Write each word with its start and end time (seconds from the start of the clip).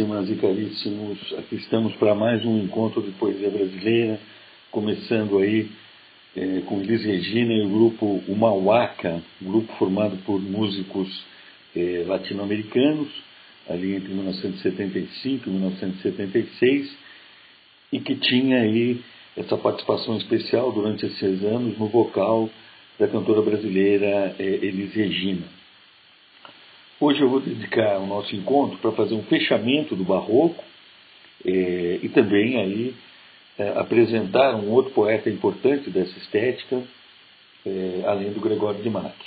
Caríssimas 0.00 0.30
e 0.30 0.34
caríssimos, 0.36 1.34
aqui 1.36 1.56
estamos 1.56 1.94
para 1.96 2.14
mais 2.14 2.42
um 2.46 2.58
encontro 2.58 3.02
de 3.02 3.10
poesia 3.12 3.50
brasileira, 3.50 4.18
começando 4.70 5.38
aí 5.38 5.68
é, 6.34 6.62
com 6.64 6.80
Liz 6.80 7.04
Regina 7.04 7.52
e 7.52 7.66
o 7.66 7.68
grupo 7.68 8.22
Umauaca, 8.26 9.22
um 9.42 9.50
grupo 9.50 9.70
formado 9.74 10.16
por 10.24 10.40
músicos 10.40 11.22
é, 11.76 12.04
latino-americanos, 12.06 13.08
ali 13.68 13.96
entre 13.96 14.14
1975 14.14 15.50
e 15.50 15.52
1976, 15.52 16.96
e 17.92 18.00
que 18.00 18.14
tinha 18.14 18.62
aí 18.62 19.02
essa 19.36 19.58
participação 19.58 20.16
especial 20.16 20.72
durante 20.72 21.04
esses 21.04 21.44
anos 21.44 21.78
no 21.78 21.88
vocal 21.88 22.48
da 22.98 23.06
cantora 23.06 23.42
brasileira 23.42 24.34
é, 24.38 24.44
Elis 24.44 24.94
Regina. 24.94 25.59
Hoje 27.02 27.22
eu 27.22 27.30
vou 27.30 27.40
dedicar 27.40 27.96
o 27.96 28.06
nosso 28.06 28.36
encontro 28.36 28.76
para 28.76 28.92
fazer 28.92 29.14
um 29.14 29.22
fechamento 29.22 29.96
do 29.96 30.04
barroco 30.04 30.62
é, 31.46 31.98
e 32.02 32.10
também 32.10 32.60
aí 32.60 32.94
é, 33.58 33.70
apresentar 33.70 34.54
um 34.54 34.70
outro 34.70 34.92
poeta 34.92 35.30
importante 35.30 35.88
dessa 35.88 36.18
estética, 36.18 36.82
é, 37.64 38.02
além 38.04 38.34
do 38.34 38.40
Gregório 38.40 38.82
de 38.82 38.90
Matos. 38.90 39.26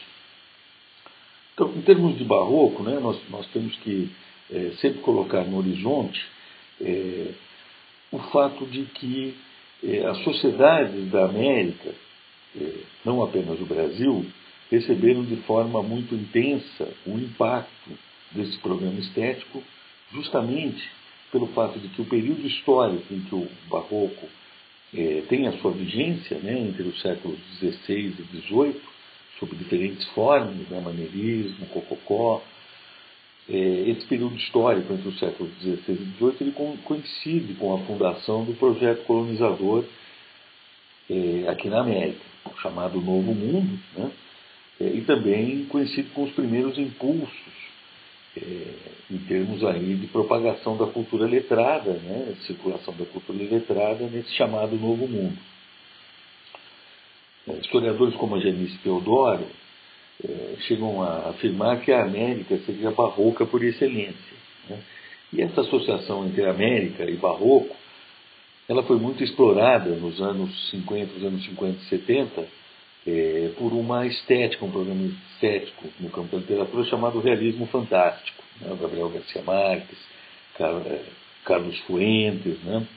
Então, 1.56 1.74
em 1.76 1.82
termos 1.82 2.16
de 2.16 2.24
barroco, 2.24 2.84
né, 2.84 3.00
nós, 3.00 3.20
nós 3.32 3.48
temos 3.48 3.76
que 3.78 4.12
sempre 4.80 5.00
colocar 5.00 5.44
no 5.44 5.58
horizonte 5.58 6.24
o 8.12 8.20
fato 8.32 8.68
de 8.68 8.84
que 8.86 9.36
as 10.10 10.18
sociedades 10.24 11.10
da 11.10 11.26
América, 11.26 11.90
não 13.04 13.24
apenas 13.24 13.60
o 13.60 13.66
Brasil, 13.66 14.26
receberam 14.74 15.24
de 15.24 15.36
forma 15.44 15.84
muito 15.84 16.16
intensa 16.16 16.90
o 17.06 17.12
impacto 17.12 17.92
desse 18.32 18.58
programa 18.58 19.00
estético, 19.00 19.64
justamente 20.12 20.90
pelo 21.32 21.48
fato 21.48 21.80
de 21.80 21.90
que 21.90 22.02
o 22.02 22.06
período 22.06 22.46
histórico 22.48 23.14
em 23.14 23.22
que 23.22 23.36
o 23.36 23.48
barroco 23.70 24.28
eh, 24.96 25.24
tem 25.30 25.48
a 25.48 25.54
sua 25.60 25.72
vigência, 25.72 26.40
né, 26.40 26.60
entre 26.60 26.84
os 26.84 27.00
séculos 27.02 27.38
XVI 27.60 28.16
e 28.18 28.42
XVIII, 28.42 28.82
sob 29.40 29.56
diferentes 29.56 30.08
formas, 30.10 30.68
né, 30.70 30.82
maneirismo, 30.82 31.68
cococó, 31.68 32.42
eh, 33.48 33.84
esse 33.88 34.08
período 34.08 34.36
histórico 34.38 34.92
entre 34.92 35.08
os 35.08 35.20
séculos 35.20 35.52
XVI 35.62 35.82
e 35.90 36.18
XVIII 36.18 36.36
ele 36.42 36.78
coincide 36.84 37.54
com 37.56 37.76
a 37.76 37.80
fundação 37.86 38.44
do 38.44 38.54
projeto 38.54 39.06
colonizador 39.06 39.84
eh, 41.10 41.46
aqui 41.48 41.70
na 41.70 41.82
América, 41.82 42.22
chamado 42.62 43.00
Novo 43.00 43.36
Mundo, 43.36 43.80
né, 43.96 44.12
é, 44.80 44.86
e 44.86 45.02
também 45.02 45.66
conhecido 45.66 46.12
com 46.14 46.24
os 46.24 46.32
primeiros 46.32 46.78
impulsos 46.78 47.54
é, 48.36 48.66
em 49.12 49.18
termos 49.20 49.64
aí 49.64 49.96
de 49.96 50.08
propagação 50.08 50.76
da 50.76 50.88
cultura 50.88 51.26
letrada, 51.26 51.92
né, 51.92 52.36
circulação 52.48 52.94
da 52.96 53.06
cultura 53.06 53.44
letrada 53.44 54.08
nesse 54.08 54.34
chamado 54.34 54.76
Novo 54.76 55.08
Mundo. 55.08 55.38
É, 57.48 57.54
historiadores 57.54 58.16
como 58.16 58.36
a 58.36 58.40
Janice 58.40 58.78
Teodoro 58.80 59.46
é, 60.24 60.56
chegam 60.62 61.02
a 61.04 61.30
afirmar 61.30 61.82
que 61.82 61.92
a 61.92 62.04
América 62.04 62.58
seria 62.66 62.92
barroca 62.92 63.46
por 63.46 63.64
excelência. 63.64 64.38
Né? 64.70 64.80
E 65.32 65.42
essa 65.42 65.62
associação 65.62 66.26
entre 66.26 66.46
América 66.46 67.04
e 67.10 67.16
barroco 67.16 67.76
ela 68.68 68.84
foi 68.84 68.98
muito 68.98 69.24
explorada 69.24 69.90
nos 69.90 70.22
anos 70.22 70.70
50, 70.70 71.14
nos 71.14 71.24
anos 71.24 71.46
50 71.46 71.80
e 71.82 71.86
70, 71.86 72.48
é, 73.06 73.52
por 73.58 73.74
uma 73.74 74.06
estética, 74.08 74.66
um 74.66 74.72
programa 74.72 75.12
estético 75.34 75.88
no 76.00 76.10
campo 76.10 76.30
da 76.32 76.38
literatura 76.38 76.86
chamado 76.86 77.20
Realismo 77.20 77.66
Fantástico. 77.68 78.44
Né? 78.62 78.78
Gabriel 78.80 79.10
Garcia 79.10 79.42
Marques, 79.42 79.98
é, 80.60 81.00
Carlos 81.44 81.78
Fuentes. 81.82 82.62
Né? 82.64 82.88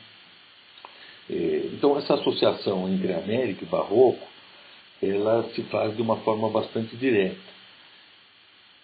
É, 1.28 1.70
então, 1.72 1.98
essa 1.98 2.14
associação 2.14 2.88
entre 2.88 3.12
América 3.12 3.64
e 3.64 3.68
Barroco 3.68 4.36
ela 5.02 5.48
se 5.54 5.62
faz 5.64 5.94
de 5.94 6.02
uma 6.02 6.16
forma 6.18 6.48
bastante 6.48 6.96
direta. 6.96 7.36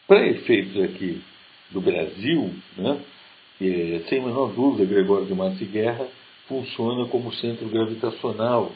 Para 0.07 0.27
efeitos 0.29 0.83
aqui 0.83 1.23
do 1.71 1.81
Brasil, 1.81 2.55
né, 2.77 3.01
é, 3.61 4.03
sem 4.09 4.21
menor 4.21 4.53
dúvida, 4.53 4.85
Gregório 4.85 5.27
de 5.27 5.35
Matos 5.35 5.61
e 5.61 5.65
Guerra 5.65 6.07
funciona 6.49 7.07
como 7.07 7.33
centro 7.35 7.67
gravitacional 7.69 8.73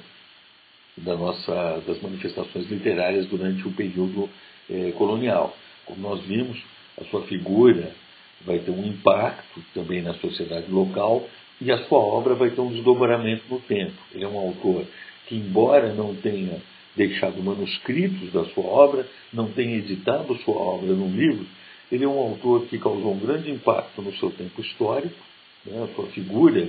da 0.97 1.15
nossa, 1.17 1.83
das 1.87 2.01
manifestações 2.01 2.71
literárias 2.71 3.27
durante 3.27 3.67
o 3.67 3.73
período 3.73 4.29
eh, 4.71 4.93
colonial. 4.97 5.57
Como 5.85 6.01
nós 6.01 6.23
vimos, 6.25 6.59
a 7.01 7.05
sua 7.05 7.23
figura 7.23 7.93
vai 8.45 8.59
ter 8.59 8.71
um 8.71 8.87
impacto 8.87 9.63
também 9.75 10.03
na 10.03 10.15
sociedade 10.15 10.71
local 10.71 11.29
e 11.61 11.71
a 11.71 11.79
sua 11.85 11.99
obra 11.99 12.35
vai 12.35 12.51
ter 12.51 12.61
um 12.61 12.73
desdobramento 12.73 13.45
no 13.49 13.61
tempo. 13.61 13.97
Ele 14.15 14.25
é 14.25 14.29
um 14.29 14.39
autor 14.39 14.85
que, 15.27 15.35
embora 15.35 15.93
não 15.93 16.15
tenha 16.15 16.61
deixado 16.97 17.43
manuscritos 17.43 18.33
da 18.33 18.45
sua 18.47 18.65
obra, 18.65 19.07
não 19.33 19.51
tenha 19.53 19.77
editado 19.77 20.35
sua 20.39 20.55
obra 20.55 20.95
num 20.95 21.15
livro, 21.15 21.47
ele 21.93 22.05
é 22.05 22.09
um 22.09 22.19
autor 22.19 22.67
que 22.67 22.79
causou 22.79 23.13
um 23.13 23.19
grande 23.19 23.51
impacto 23.51 24.03
no 24.03 24.13
seu 24.17 24.31
tempo 24.31 24.61
histórico, 24.61 25.15
né? 25.65 25.85
a 25.85 25.95
sua 25.95 26.07
figura 26.07 26.69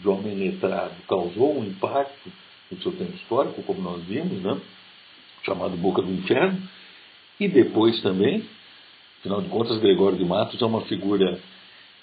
de 0.00 0.08
homem 0.08 0.34
letrado 0.34 0.94
causou 1.06 1.58
um 1.58 1.64
impacto 1.64 2.32
no 2.70 2.80
seu 2.82 2.92
tempo 2.92 3.14
histórico, 3.16 3.62
como 3.62 3.80
nós 3.80 4.02
vimos, 4.04 4.42
né? 4.42 4.60
chamado 5.44 5.76
Boca 5.76 6.02
do 6.02 6.10
Inferno, 6.10 6.60
e 7.38 7.48
depois 7.48 8.00
também, 8.02 8.44
afinal 9.20 9.40
de 9.42 9.48
contas, 9.48 9.78
Gregório 9.78 10.18
de 10.18 10.24
Matos 10.24 10.60
é 10.60 10.64
uma 10.64 10.82
figura 10.82 11.38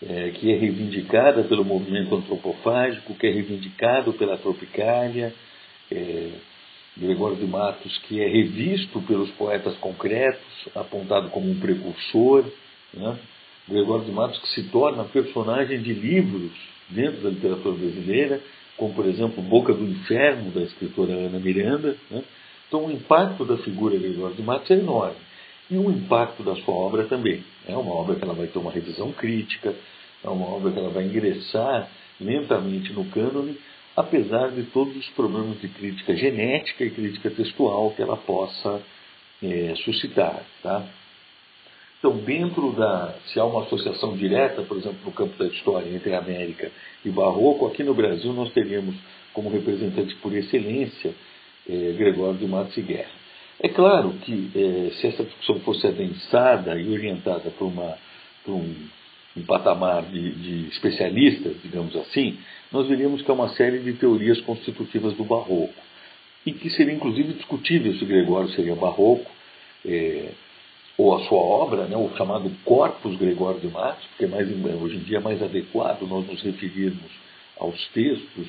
é, 0.02 0.32
que 0.32 0.52
é 0.52 0.58
reivindicada 0.58 1.44
pelo 1.44 1.66
movimento 1.66 2.16
antropofágico, 2.16 3.16
que 3.16 3.28
é 3.28 3.32
reivindicado 3.32 4.14
pela 4.14 4.38
Tropicália, 4.38 5.34
é, 5.92 6.30
Gregório 6.96 7.36
de 7.36 7.46
Matos 7.46 7.98
que 8.08 8.22
é 8.22 8.28
revisto 8.28 9.02
pelos 9.02 9.32
poetas 9.32 9.76
concretos, 9.78 10.46
apontado 10.76 11.30
como 11.30 11.50
um 11.50 11.60
precursor, 11.60 12.46
né? 12.94 13.18
Gregório 13.68 14.06
de 14.06 14.12
Matos 14.12 14.40
que 14.40 14.50
se 14.50 14.64
torna 14.70 15.04
personagem 15.06 15.82
de 15.82 15.94
livros 15.94 16.52
dentro 16.90 17.22
da 17.22 17.30
literatura 17.30 17.76
brasileira, 17.76 18.42
como 18.78 18.94
por 18.94 19.06
exemplo 19.06 19.42
Boca 19.42 19.74
do 19.74 19.84
Inferno, 19.84 20.52
da 20.52 20.62
escritora 20.62 21.14
Ana 21.14 21.40
Miranda. 21.40 21.96
Né? 22.10 22.24
Então 22.68 22.86
o 22.86 22.92
impacto 22.92 23.46
da 23.46 23.58
figura 23.58 23.98
de 23.98 24.14
de 24.14 24.42
Matos 24.42 24.72
é 24.72 24.76
enorme. 24.76 25.16
E 25.70 25.78
o 25.78 25.90
impacto 25.90 26.44
da 26.44 26.56
sua 26.58 26.74
obra 26.74 27.06
também. 27.06 27.44
É 27.68 27.76
uma 27.76 27.94
obra 27.94 28.16
que 28.16 28.24
ela 28.24 28.34
vai 28.34 28.48
ter 28.48 28.60
uma 28.60 28.72
revisão 28.72 29.12
crítica, 29.12 29.74
é 30.24 30.30
uma 30.30 30.46
obra 30.46 30.72
que 30.72 30.80
ela 30.80 30.90
vai 30.90 31.06
ingressar 31.06 31.90
lentamente 32.20 32.92
no 32.94 33.06
cânone, 33.06 33.58
apesar 33.96 34.52
de 34.52 34.64
todos 34.64 34.96
os 34.96 35.10
problemas 35.10 35.60
de 35.62 35.68
crítica 35.68 36.16
genética 36.16 36.84
e 36.84 36.92
crítica 36.92 37.30
textual 37.30 37.92
que 37.92 38.02
ela 38.02 38.18
possa 38.18 38.82
é, 39.42 39.74
suscitar. 39.84 40.44
Tá? 40.62 40.86
Então, 42.04 42.18
dentro 42.18 42.74
da. 42.74 43.16
Se 43.28 43.40
há 43.40 43.46
uma 43.46 43.64
associação 43.64 44.18
direta, 44.18 44.62
por 44.64 44.76
exemplo, 44.76 44.98
no 45.06 45.12
campo 45.14 45.42
da 45.42 45.46
história 45.46 45.88
entre 45.88 46.14
América 46.14 46.70
e 47.06 47.10
Barroco, 47.10 47.66
aqui 47.66 47.82
no 47.82 47.94
Brasil 47.94 48.34
nós 48.34 48.52
teríamos 48.52 48.94
como 49.32 49.50
representante 49.50 50.14
por 50.16 50.36
excelência 50.36 51.16
eh, 51.66 51.96
Gregório 51.98 52.38
de 52.38 52.46
Matos 52.46 52.76
e 52.76 52.82
Guerra. 52.82 53.10
É 53.58 53.70
claro 53.70 54.16
que 54.22 54.52
eh, 54.54 54.92
se 54.96 55.08
essa 55.08 55.24
discussão 55.24 55.62
fosse 55.62 55.88
adensada 55.88 56.78
e 56.78 56.92
orientada 56.92 57.50
por, 57.52 57.68
uma, 57.68 57.98
um, 58.50 58.76
um, 59.38 59.44
patamar 59.44 60.04
de, 60.04 60.32
de, 60.34 60.68
especialistas, 60.72 61.56
digamos 61.64 61.96
assim, 61.96 62.38
nós 62.70 62.86
veríamos 62.86 63.22
que 63.22 63.32
há 63.32 63.34
uma 63.34 63.48
série 63.56 63.80
de 63.80 63.94
teorias 63.94 64.42
constitutivas 64.42 65.14
do 65.14 65.24
Barroco 65.24 65.74
e 66.46 66.52
que 66.52 66.70
seria 66.72 66.94
inclusive 66.94 67.32
discutível 67.32 67.94
se 67.94 68.04
Gregório 68.04 68.50
seria 68.50 68.76
Barroco. 68.76 69.32
Eh, 69.86 70.32
ou 70.98 71.16
a 71.16 71.24
sua 71.26 71.40
obra, 71.40 71.86
né, 71.86 71.98
o 71.98 72.16
chamado 72.16 72.52
Corpus 72.64 73.18
Gregório 73.18 73.60
de 73.60 73.68
Matos, 73.68 74.06
porque 74.08 74.26
é 74.26 74.28
mais, 74.28 74.48
hoje 74.82 74.98
em 74.98 75.00
dia 75.00 75.18
é 75.18 75.22
mais 75.22 75.42
adequado 75.42 76.04
nós 76.04 76.28
nos 76.28 76.42
referirmos 76.42 77.12
aos 77.58 77.88
textos 77.90 78.48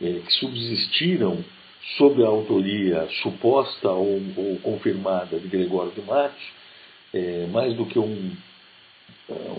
é, 0.00 0.20
que 0.24 0.32
subsistiram 0.34 1.44
sob 1.96 2.22
a 2.24 2.28
autoria 2.28 3.06
suposta 3.22 3.90
ou, 3.90 4.20
ou 4.36 4.56
confirmada 4.60 5.38
de 5.38 5.48
Gregório 5.48 5.92
de 5.92 6.02
Matos, 6.02 6.42
é, 7.12 7.46
mais 7.52 7.74
do 7.74 7.86
que 7.86 7.98
um, 7.98 8.32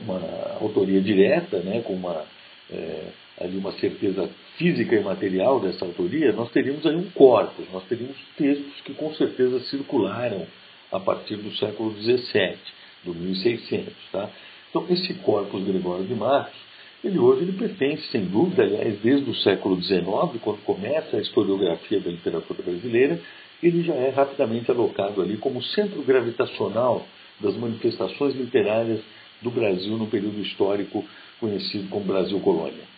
uma 0.04 0.58
autoria 0.60 1.02
direta, 1.02 1.60
né, 1.60 1.81
com 1.81 1.94
uma, 1.94 2.25
é, 2.72 3.04
ali 3.40 3.58
uma 3.58 3.72
certeza 3.74 4.30
física 4.58 4.96
e 4.96 5.04
material 5.04 5.60
dessa 5.60 5.86
autoria, 5.86 6.31
nós 6.34 6.52
teríamos 6.52 6.86
aí 6.86 6.96
um 6.96 7.10
corpus, 7.12 7.66
nós 7.72 7.84
teríamos 7.86 8.18
textos 8.36 8.81
que 8.84 8.94
com 8.94 9.13
certeza 9.13 9.60
circularam 9.66 10.48
a 10.92 11.00
partir 11.00 11.36
do 11.38 11.56
século 11.57 11.94
XVII, 12.01 12.57
do 13.04 13.13
1600. 13.13 13.94
Tá? 14.12 14.30
Então, 14.69 14.86
esse 14.89 15.13
corpus 15.16 15.63
Gregório 15.63 16.06
de 16.06 16.16
Matos, 16.16 16.56
ele 17.04 17.19
hoje 17.19 17.44
ele 17.44 17.54
pertence, 17.54 18.07
sem 18.12 18.25
dúvida, 18.25 18.63
aliás, 18.63 19.00
desde 19.01 19.30
o 19.30 19.36
século 19.36 19.81
XIX, 19.81 20.04
quando 20.42 20.63
começa 20.63 21.18
a 21.18 21.22
historiografia 21.22 22.00
da 22.00 22.10
literatura 22.10 22.63
brasileira, 22.63 23.19
ele 23.62 23.84
já 23.84 23.94
é 23.94 24.10
rapidamente 24.10 24.69
alocado 24.69 25.22
ali 25.22 25.38
como 25.38 25.62
centro 25.62 26.01
gravitacional 26.04 27.06
das 27.39 27.56
manifestações 27.56 28.36
literárias 28.36 29.00
do 29.42 29.51
Brasil 29.51 29.98
no 29.98 30.07
período 30.07 30.39
histórico 30.42 31.06
conhecido 31.39 31.88
como 31.89 32.06
Brasil 32.06 32.39
Colônia. 32.39 32.97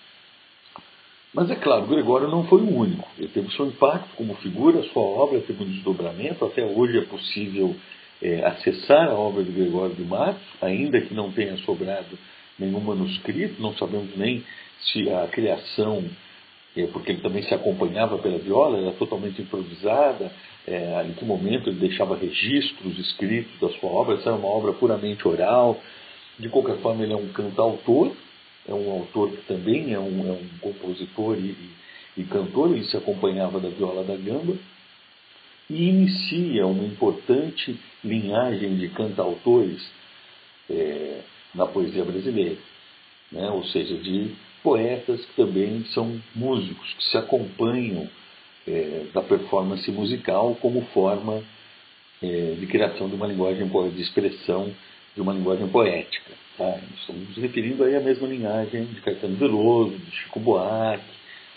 Mas 1.33 1.49
é 1.51 1.55
claro, 1.55 1.85
Gregório 1.85 2.27
não 2.27 2.45
foi 2.45 2.61
o 2.61 2.75
único. 2.75 3.07
Ele 3.17 3.27
teve 3.27 3.51
seu 3.55 3.67
impacto 3.67 4.15
como 4.15 4.33
figura, 4.35 4.81
sua 4.91 5.03
obra 5.03 5.39
teve 5.41 5.63
um 5.63 5.67
desdobramento. 5.67 6.43
Até 6.43 6.65
hoje 6.65 6.97
é 6.97 7.01
possível 7.01 7.75
é, 8.21 8.45
acessar 8.45 9.09
a 9.09 9.13
obra 9.13 9.43
de 9.43 9.51
Gregório 9.51 9.95
de 9.95 10.03
Matos, 10.03 10.41
ainda 10.61 10.99
que 11.01 11.13
não 11.13 11.31
tenha 11.31 11.55
sobrado 11.57 12.17
nenhum 12.57 12.79
manuscrito, 12.79 13.61
não 13.61 13.73
sabemos 13.75 14.15
nem 14.17 14.43
se 14.81 15.09
a 15.09 15.27
criação, 15.27 16.03
é, 16.75 16.87
porque 16.87 17.11
ele 17.11 17.21
também 17.21 17.43
se 17.43 17.53
acompanhava 17.53 18.17
pela 18.17 18.37
viola, 18.37 18.79
era 18.79 18.91
totalmente 18.93 19.41
improvisada, 19.41 20.31
é, 20.67 21.05
em 21.07 21.13
que 21.13 21.23
momento 21.23 21.69
ele 21.69 21.79
deixava 21.79 22.17
registros 22.17 22.97
escritos 22.99 23.59
da 23.59 23.69
sua 23.79 23.89
obra, 23.89 24.15
essa 24.15 24.29
era 24.29 24.37
uma 24.37 24.47
obra 24.47 24.73
puramente 24.73 25.27
oral. 25.27 25.79
De 26.37 26.47
qualquer 26.49 26.77
forma, 26.77 27.03
ele 27.03 27.13
é 27.13 27.17
um 27.17 27.27
cantautor, 27.29 28.13
é 28.69 28.73
um 28.73 28.91
autor 28.91 29.31
que 29.31 29.41
também 29.47 29.93
é 29.93 29.99
um, 29.99 30.27
é 30.27 30.31
um 30.31 30.47
compositor 30.61 31.35
e, 31.37 31.49
e, 31.49 31.69
e 32.17 32.23
cantor, 32.25 32.71
ele 32.71 32.85
se 32.85 32.95
acompanhava 32.95 33.59
da 33.59 33.69
viola 33.69 34.03
da 34.03 34.15
gamba 34.15 34.55
e 35.69 35.89
inicia 35.89 36.67
uma 36.67 36.83
importante 36.83 37.79
linhagem 38.03 38.77
de 38.77 38.89
cantautores 38.89 39.85
é, 40.69 41.21
na 41.53 41.65
poesia 41.65 42.05
brasileira, 42.05 42.57
né? 43.31 43.49
ou 43.49 43.63
seja, 43.65 43.95
de 43.97 44.35
poetas 44.63 45.25
que 45.25 45.35
também 45.35 45.83
são 45.93 46.21
músicos, 46.35 46.93
que 46.93 47.03
se 47.05 47.17
acompanham 47.17 48.07
é, 48.67 49.05
da 49.13 49.21
performance 49.21 49.89
musical 49.91 50.55
como 50.61 50.81
forma 50.93 51.43
é, 52.21 52.55
de 52.59 52.67
criação 52.67 53.09
de 53.09 53.15
uma 53.15 53.27
linguagem 53.27 53.67
de 53.67 54.01
expressão 54.01 54.71
de 55.19 55.21
uma 55.21 55.33
linguagem 55.33 55.67
poética. 55.67 56.31
Tá? 56.57 56.79
Estamos 56.97 57.27
nos 57.27 57.37
referindo 57.37 57.83
aí 57.83 57.93
à 57.93 57.99
mesma 57.99 58.25
linhagem 58.25 58.85
de 58.85 59.01
Caetano 59.01 59.35
Veloso, 59.35 59.97
de 59.97 60.11
Chico 60.11 60.39
Buarque, 60.39 61.03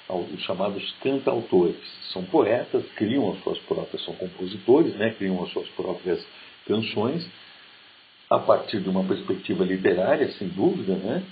os 0.08 0.42
chamados 0.42 0.92
cantautores. 1.00 1.76
São 2.12 2.24
poetas, 2.24 2.84
criam 2.96 3.30
as 3.30 3.40
suas 3.44 3.58
próprias, 3.60 4.04
são 4.04 4.14
compositores, 4.14 4.96
né? 4.96 5.14
criam 5.16 5.40
as 5.44 5.52
suas 5.52 5.68
próprias 5.68 6.26
canções, 6.66 7.24
a 8.28 8.40
partir 8.40 8.80
de 8.80 8.88
uma 8.88 9.04
perspectiva 9.04 9.64
literária, 9.64 10.28
sem 10.32 10.48
dúvida, 10.48 10.94
né? 10.94 11.22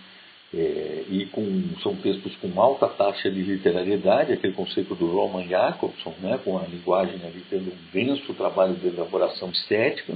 É, 0.52 1.04
e 1.08 1.26
com, 1.26 1.44
são 1.80 1.94
textos 1.96 2.34
com 2.36 2.60
alta 2.60 2.88
taxa 2.88 3.30
de 3.30 3.40
literariedade, 3.40 4.32
aquele 4.32 4.52
conceito 4.52 4.96
do 4.96 5.06
Roman 5.06 5.46
Jacobson, 5.46 6.12
né? 6.18 6.40
com 6.44 6.58
a 6.58 6.62
linguagem 6.62 7.20
ali 7.24 7.44
tendo 7.48 7.70
um 7.70 7.78
denso 7.92 8.34
trabalho 8.34 8.74
de 8.74 8.88
elaboração 8.88 9.48
estética, 9.50 10.12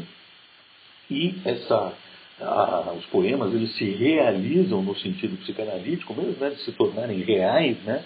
e 1.11 1.35
essa, 1.45 1.93
a, 2.41 2.93
os 2.97 3.05
poemas 3.07 3.55
eles 3.55 3.75
se 3.77 3.85
realizam 3.85 4.83
no 4.83 4.97
sentido 4.97 5.37
psicanalítico, 5.39 6.15
mesmo 6.15 6.37
né, 6.41 6.51
de 6.51 6.61
se 6.63 6.73
tornarem 6.73 7.21
reais, 7.21 7.77
né? 7.85 8.05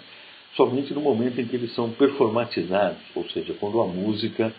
somente 0.57 0.93
no 0.93 1.01
momento 1.01 1.41
em 1.41 1.47
que 1.47 1.57
eles 1.57 1.75
são 1.75 1.91
performatizados, 1.91 3.01
ou 3.15 3.29
seja, 3.31 3.55
quando 3.55 3.81
a 3.81 3.87
música 3.87 4.53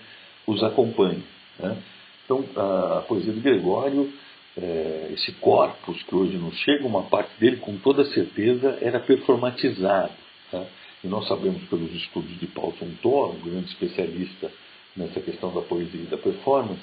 os 0.47 0.63
acompanha. 0.63 1.21
Né? 1.59 1.77
Então, 2.25 2.45
a, 2.55 2.99
a, 2.99 3.01
poesia 3.01 3.33
de 3.33 3.39
Gregório, 3.39 4.11
é, 4.57 5.11
esse 5.13 5.31
corpus 5.33 6.01
que 6.03 6.15
hoje 6.15 6.37
nos 6.37 6.55
chega, 6.59 6.85
uma 6.85 7.03
parte 7.03 7.31
dele, 7.39 7.57
com 7.57 7.77
toda 7.77 8.05
certeza, 8.05 8.77
era 8.81 8.99
performatizado. 8.99 10.11
Tá? 10.51 10.65
E 11.03 11.07
nós 11.07 11.27
sabemos 11.27 11.63
pelos 11.69 11.93
estudos 11.93 12.39
de 12.39 12.47
Paul 12.47 12.73
Sontor, 12.77 13.35
um 13.35 13.39
grande 13.39 13.67
especialista 13.67 14.51
nessa 14.95 15.19
questão 15.21 15.53
da 15.53 15.61
poesia 15.61 16.01
e 16.01 16.05
da 16.05 16.17
performance, 16.17 16.81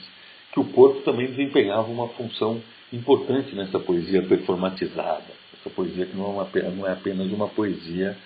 que 0.53 0.61
o 0.61 0.65
corpo 0.65 1.03
também 1.03 1.27
desempenhava 1.27 1.91
uma 1.91 2.09
função 2.09 2.63
importante 2.93 3.55
nessa 3.55 3.79
poesia 3.79 4.23
performatizada, 4.23 5.25
essa 5.59 5.71
poesia 5.71 6.07
que 6.07 6.17
não 6.17 6.27
é, 6.27 6.29
uma, 6.29 6.71
não 6.71 6.87
é 6.87 6.93
apenas 6.93 7.31
uma 7.33 7.49
poesia 7.49 8.17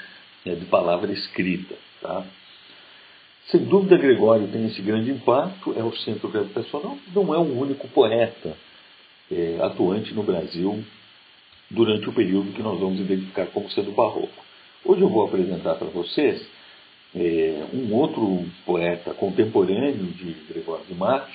é, 0.44 0.54
de 0.54 0.66
palavra 0.66 1.12
escrita. 1.12 1.74
Tá? 2.00 2.24
Sem 3.50 3.64
dúvida, 3.64 3.96
Gregório 3.96 4.48
tem 4.48 4.66
esse 4.66 4.80
grande 4.82 5.10
impacto, 5.10 5.74
é 5.76 5.82
o 5.82 5.94
centro 5.96 6.28
gravitacional, 6.28 6.96
não 7.14 7.34
é 7.34 7.38
o 7.38 7.58
único 7.58 7.88
poeta 7.88 8.56
é, 9.30 9.58
atuante 9.62 10.12
no 10.14 10.22
Brasil 10.22 10.84
durante 11.70 12.08
o 12.08 12.12
período 12.12 12.52
que 12.52 12.62
nós 12.62 12.78
vamos 12.78 13.00
identificar 13.00 13.46
como 13.46 13.70
sendo 13.70 13.92
barroco. 13.92 14.44
Hoje 14.84 15.02
eu 15.02 15.08
vou 15.08 15.24
apresentar 15.24 15.74
para 15.76 15.88
vocês 15.88 16.46
é, 17.14 17.66
um 17.72 17.92
outro 17.94 18.44
poeta 18.64 19.14
contemporâneo 19.14 20.06
de 20.06 20.32
Gregório 20.48 20.84
de 20.86 20.94
Matos, 20.94 21.34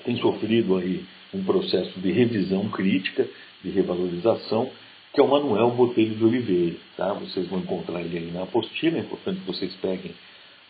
tem 0.00 0.16
sofrido 0.18 0.76
aí 0.76 1.04
um 1.34 1.42
processo 1.44 1.98
de 2.00 2.10
revisão 2.12 2.68
crítica, 2.68 3.26
de 3.62 3.70
revalorização, 3.70 4.70
que 5.12 5.20
é 5.20 5.24
o 5.24 5.28
Manuel 5.28 5.70
Botelho 5.70 6.14
de 6.14 6.24
Oliveira. 6.24 6.76
Tá? 6.96 7.12
Vocês 7.12 7.46
vão 7.48 7.60
encontrar 7.60 8.00
ele 8.00 8.18
aí 8.18 8.30
na 8.30 8.42
apostila, 8.42 8.98
é 8.98 9.00
importante 9.00 9.40
que 9.40 9.46
vocês 9.46 9.72
peguem 9.76 10.14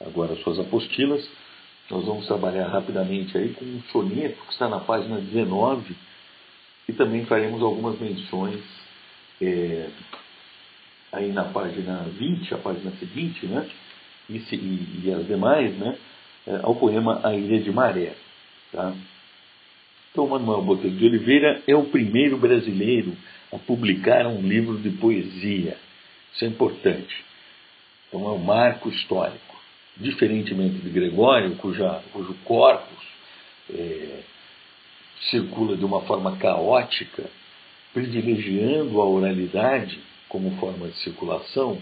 agora 0.00 0.32
as 0.32 0.40
suas 0.40 0.58
apostilas. 0.58 1.28
Nós 1.90 2.04
vamos 2.04 2.26
trabalhar 2.26 2.68
rapidamente 2.68 3.36
aí 3.36 3.50
com 3.54 3.64
um 3.64 3.82
soneto 3.90 4.42
que 4.46 4.52
está 4.52 4.68
na 4.68 4.80
página 4.80 5.20
19 5.20 5.94
e 6.88 6.92
também 6.92 7.24
faremos 7.26 7.62
algumas 7.62 7.98
menções 7.98 8.60
é, 9.40 9.88
aí 11.12 11.32
na 11.32 11.44
página 11.44 12.06
20, 12.18 12.54
a 12.54 12.58
página 12.58 12.90
seguinte, 12.92 13.46
né? 13.46 13.68
E, 14.28 14.36
e, 14.36 15.02
e 15.04 15.12
as 15.12 15.26
demais, 15.26 15.76
né? 15.76 15.98
É, 16.46 16.60
ao 16.62 16.74
poema 16.74 17.20
A 17.22 17.34
Ilha 17.34 17.60
de 17.60 17.70
Maré. 17.70 18.14
Tá? 18.72 18.94
Então, 20.12 20.28
Manuel 20.28 20.60
Botelho 20.60 20.94
de 20.94 21.06
Oliveira 21.06 21.62
é 21.66 21.74
o 21.74 21.84
primeiro 21.84 22.36
brasileiro 22.36 23.16
a 23.50 23.58
publicar 23.58 24.26
um 24.26 24.42
livro 24.42 24.76
de 24.76 24.90
poesia. 24.90 25.78
Isso 26.34 26.44
é 26.44 26.48
importante. 26.48 27.24
Então, 28.08 28.26
é 28.26 28.32
um 28.32 28.38
marco 28.38 28.90
histórico. 28.90 29.56
Diferentemente 29.96 30.76
de 30.76 30.90
Gregório, 30.90 31.56
cuja, 31.56 32.02
cujo 32.12 32.34
corpus 32.44 33.04
é, 33.72 34.20
circula 35.30 35.78
de 35.78 35.84
uma 35.84 36.02
forma 36.02 36.36
caótica, 36.36 37.24
privilegiando 37.94 39.00
a 39.00 39.06
oralidade 39.06 39.98
como 40.28 40.56
forma 40.58 40.88
de 40.88 40.96
circulação, 40.98 41.80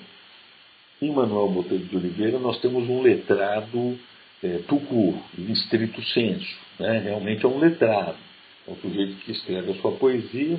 em 1.02 1.10
Manuel 1.10 1.48
Botelho 1.48 1.84
de 1.84 1.96
Oliveira 1.96 2.38
nós 2.38 2.60
temos 2.60 2.88
um 2.88 3.00
letrado 3.00 3.98
é, 4.42 4.58
tucu, 4.68 5.20
em 5.38 5.50
estrito 5.50 6.02
senso. 6.02 6.69
Né? 6.80 6.98
Realmente 7.00 7.44
é 7.44 7.48
um 7.48 7.58
letrado. 7.58 8.16
É 8.66 8.70
um 8.70 8.76
sujeito 8.76 9.16
que 9.16 9.32
escreve 9.32 9.72
a 9.72 9.74
sua 9.76 9.92
poesia, 9.92 10.58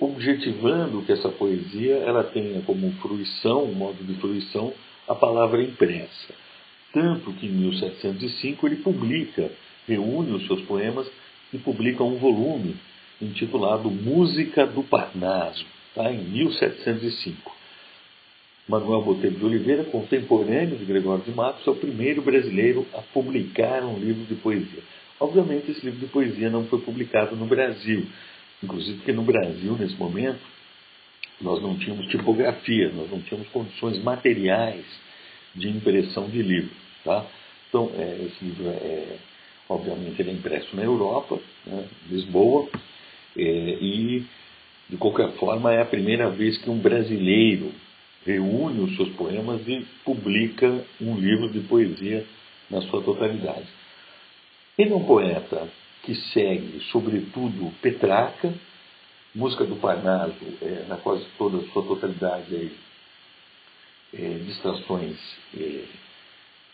objetivando 0.00 1.02
que 1.02 1.12
essa 1.12 1.28
poesia 1.28 1.94
ela 1.96 2.24
tenha 2.24 2.60
como 2.62 2.92
fruição, 3.00 3.64
um 3.64 3.74
modo 3.74 4.02
de 4.04 4.14
fruição, 4.20 4.72
a 5.06 5.14
palavra 5.14 5.62
impressa. 5.62 6.34
Tanto 6.92 7.32
que 7.34 7.46
em 7.46 7.50
1705 7.50 8.66
ele 8.66 8.76
publica, 8.76 9.50
reúne 9.86 10.32
os 10.32 10.46
seus 10.46 10.60
poemas 10.62 11.08
e 11.52 11.58
publica 11.58 12.02
um 12.02 12.16
volume 12.16 12.76
intitulado 13.22 13.90
Música 13.90 14.66
do 14.66 14.82
Parnaso, 14.82 15.64
tá? 15.94 16.10
em 16.12 16.18
1705. 16.18 17.56
Manuel 18.68 19.02
Botelho 19.02 19.36
de 19.36 19.44
Oliveira, 19.44 19.84
contemporâneo 19.84 20.76
de 20.76 20.84
Gregório 20.84 21.24
de 21.24 21.30
Matos, 21.30 21.66
é 21.66 21.70
o 21.70 21.76
primeiro 21.76 22.22
brasileiro 22.22 22.86
a 22.92 23.00
publicar 23.00 23.82
um 23.82 23.98
livro 23.98 24.24
de 24.24 24.34
poesia. 24.34 24.82
Obviamente, 25.20 25.70
esse 25.70 25.84
livro 25.84 26.00
de 26.00 26.06
poesia 26.06 26.48
não 26.48 26.66
foi 26.66 26.80
publicado 26.80 27.34
no 27.34 27.46
Brasil, 27.46 28.06
inclusive 28.62 28.98
porque 28.98 29.12
no 29.12 29.22
Brasil, 29.22 29.76
nesse 29.78 29.96
momento, 29.96 30.40
nós 31.40 31.62
não 31.62 31.76
tínhamos 31.78 32.06
tipografia, 32.08 32.90
nós 32.90 33.10
não 33.10 33.20
tínhamos 33.22 33.48
condições 33.48 34.02
materiais 34.02 34.84
de 35.54 35.68
impressão 35.68 36.28
de 36.28 36.42
livro. 36.42 36.70
Tá? 37.04 37.26
Então, 37.68 37.90
é, 37.96 38.26
esse 38.26 38.44
livro, 38.44 38.68
é, 38.68 38.70
é 38.70 39.18
obviamente, 39.68 40.20
ele 40.20 40.30
é 40.30 40.34
impresso 40.34 40.74
na 40.74 40.82
Europa, 40.82 41.38
né, 41.66 41.84
Lisboa, 42.10 42.68
é, 43.36 43.40
e, 43.40 44.24
de 44.88 44.96
qualquer 44.96 45.32
forma, 45.32 45.72
é 45.72 45.82
a 45.82 45.86
primeira 45.86 46.30
vez 46.30 46.58
que 46.58 46.70
um 46.70 46.78
brasileiro 46.78 47.72
reúne 48.24 48.80
os 48.80 48.96
seus 48.96 49.08
poemas 49.10 49.60
e 49.66 49.86
publica 50.04 50.84
um 51.00 51.16
livro 51.16 51.48
de 51.50 51.60
poesia 51.60 52.24
na 52.70 52.82
sua 52.82 53.02
totalidade. 53.02 53.66
Ele 54.78 54.92
é 54.92 54.96
um 54.96 55.04
poeta 55.04 55.68
que 56.04 56.14
segue, 56.14 56.80
sobretudo, 56.92 57.72
Petrarca, 57.82 58.54
música 59.34 59.64
do 59.64 59.74
Parnaso, 59.76 60.36
é, 60.62 60.84
na 60.86 60.96
quase 60.96 61.26
toda 61.36 61.58
a 61.58 61.72
sua 61.72 61.82
totalidade, 61.82 62.54
aí, 62.54 62.72
é, 64.14 64.38
distrações 64.44 65.16
é, 65.58 65.84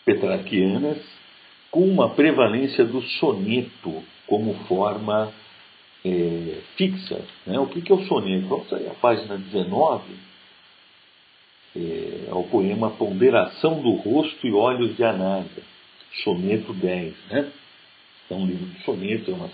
petrarquianas, 0.05 0.99
com 1.71 1.81
uma 1.81 2.11
prevalência 2.11 2.85
do 2.85 3.01
soneto 3.01 4.03
como 4.27 4.53
forma 4.65 5.33
é, 6.05 6.61
fixa. 6.77 7.25
Né? 7.47 7.59
O 7.59 7.65
que, 7.65 7.81
que 7.81 7.91
é 7.91 7.95
o 7.95 8.05
soneto? 8.05 8.47
Vamos 8.47 8.69
sair 8.69 8.87
à 8.87 8.93
página 8.93 9.35
19, 9.35 10.03
é, 11.75 12.29
ao 12.29 12.43
poema 12.43 12.91
Ponderação 12.91 13.81
do 13.81 13.93
Rosto 13.95 14.45
e 14.45 14.53
Olhos 14.53 14.95
de 14.95 15.03
Anália, 15.03 15.63
soneto 16.23 16.71
10. 16.71 17.13
Né? 17.31 17.51
É 18.29 18.33
um 18.33 18.45
livro 18.45 18.65
de 18.65 18.83
sonetos, 18.83 19.29
é 19.29 19.31
uma, 19.31 19.49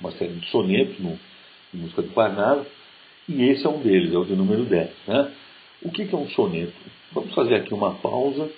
uma 0.00 0.12
série 0.12 0.34
de 0.34 0.46
sonetos 0.50 0.98
no, 0.98 1.18
no 1.72 1.82
Música 1.82 2.02
do 2.02 2.08
Parnaso, 2.08 2.66
e 3.28 3.42
esse 3.44 3.66
é 3.66 3.68
um 3.68 3.80
deles, 3.80 4.12
é 4.12 4.18
o 4.18 4.24
de 4.24 4.34
número 4.34 4.64
10. 4.64 4.90
Né? 5.06 5.32
O 5.82 5.90
que, 5.90 6.06
que 6.06 6.14
é 6.14 6.18
um 6.18 6.28
soneto? 6.30 6.72
Vamos 7.12 7.34
fazer 7.34 7.56
aqui 7.56 7.74
uma 7.74 7.94
pausa 7.94 8.50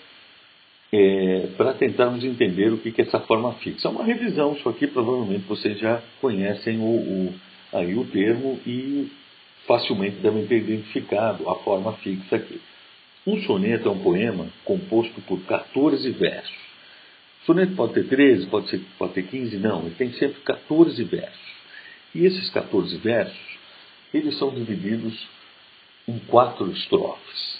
é, 0.92 1.48
para 1.56 1.75
tentarmos 1.75 2.25
entender 2.25 2.72
o 2.72 2.78
que, 2.78 2.92
que 2.92 3.02
é 3.02 3.04
essa 3.04 3.20
forma 3.20 3.52
fixa. 3.54 3.88
É 3.88 3.90
uma 3.90 4.04
revisão, 4.04 4.54
isso 4.54 4.68
aqui 4.68 4.87
provavelmente 4.87 5.44
vocês 5.46 5.78
já 5.78 6.02
conhecem 6.20 6.78
o, 6.78 6.82
o, 6.82 7.34
aí 7.72 7.94
o 7.94 8.04
termo 8.06 8.58
e 8.66 9.10
facilmente 9.66 10.16
devem 10.16 10.46
ter 10.46 10.58
identificado 10.58 11.48
a 11.48 11.56
forma 11.56 11.92
fixa 11.94 12.37
aqui. 12.37 12.60
Um 13.26 13.42
soneto 13.42 13.88
é 13.88 13.92
um 13.92 13.98
poema 13.98 14.46
composto 14.64 15.20
por 15.22 15.38
14 15.40 16.10
versos. 16.12 16.67
Soneto 17.48 17.74
pode 17.76 17.94
ter 17.94 18.04
13, 18.04 18.46
pode, 18.48 18.68
ser, 18.68 18.78
pode 18.98 19.14
ter 19.14 19.22
15, 19.22 19.56
não, 19.56 19.86
ele 19.86 19.94
tem 19.94 20.12
sempre 20.12 20.38
14 20.42 21.02
versos. 21.04 21.48
E 22.14 22.26
esses 22.26 22.50
14 22.50 22.94
versos, 22.98 23.58
eles 24.12 24.36
são 24.36 24.50
divididos 24.50 25.26
em 26.06 26.18
quatro 26.18 26.70
estrofes. 26.70 27.58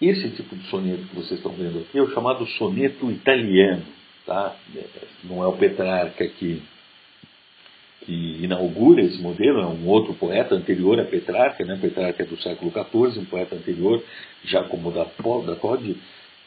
Esse 0.00 0.30
tipo 0.30 0.56
de 0.56 0.66
soneto 0.68 1.08
que 1.08 1.14
vocês 1.14 1.32
estão 1.32 1.52
vendo 1.52 1.80
aqui 1.80 1.98
é 1.98 2.02
o 2.02 2.10
chamado 2.14 2.46
soneto 2.46 3.10
italiano. 3.10 3.84
Tá? 4.24 4.56
Não 5.24 5.42
é 5.42 5.46
o 5.46 5.52
Petrarca 5.52 6.26
que, 6.28 6.62
que 8.00 8.38
inaugura 8.42 9.02
esse 9.02 9.20
modelo, 9.20 9.60
é 9.60 9.66
um 9.66 9.86
outro 9.86 10.14
poeta 10.14 10.54
anterior 10.54 10.98
a 10.98 11.04
Petrarca, 11.04 11.62
né? 11.66 11.78
Petrarca 11.78 12.22
é 12.22 12.26
do 12.26 12.40
século 12.40 12.72
XIV, 12.72 13.20
um 13.20 13.26
poeta 13.26 13.56
anterior, 13.56 14.02
já 14.42 14.64
como 14.64 14.90
da, 14.90 15.04
da 15.04 15.56
Code, 15.56 15.98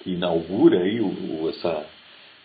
que 0.04 0.14
inaugura 0.14 0.80
aí 0.80 1.00
o, 1.00 1.08
o, 1.08 1.50
essa, 1.50 1.86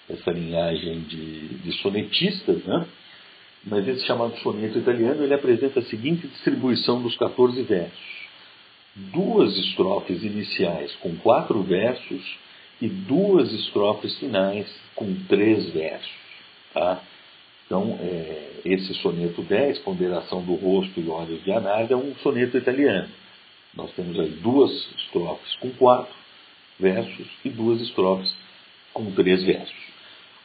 essa 0.09 0.31
linhagem 0.31 1.01
de, 1.01 1.49
de 1.59 1.73
sonetistas, 1.81 2.65
né? 2.65 2.87
mas 3.65 3.87
esse 3.89 4.07
chamado 4.07 4.37
soneto 4.39 4.79
italiano 4.79 5.23
ele 5.23 5.35
apresenta 5.35 5.81
a 5.81 5.85
seguinte 5.85 6.27
distribuição 6.27 7.03
dos 7.03 7.17
14 7.17 7.63
versos 7.63 8.25
duas 8.95 9.57
estrofes 9.57 10.23
iniciais 10.23 10.95
com 10.97 11.17
quatro 11.17 11.63
versos 11.63 12.39
e 12.81 12.89
duas 12.89 13.53
estrofes 13.53 14.17
finais 14.19 14.73
com 14.95 15.15
três 15.27 15.71
versos. 15.71 16.13
Tá? 16.73 17.03
Então, 17.67 17.99
é, 18.01 18.61
esse 18.65 18.95
soneto 18.95 19.43
10, 19.43 19.79
Ponderação 19.81 20.43
do 20.43 20.55
Rosto 20.55 21.01
e 21.01 21.09
Olhos 21.09 21.43
de 21.43 21.51
Anarda, 21.51 21.95
é 21.95 21.97
um 21.97 22.15
soneto 22.17 22.57
italiano. 22.57 23.09
Nós 23.75 23.91
temos 23.93 24.19
aí 24.19 24.31
duas 24.31 24.71
estrofes 24.99 25.55
com 25.57 25.71
quatro 25.71 26.15
versos 26.79 27.27
e 27.45 27.49
duas 27.49 27.81
estrofes 27.81 28.35
com 28.93 29.11
três 29.13 29.43
versos. 29.43 29.84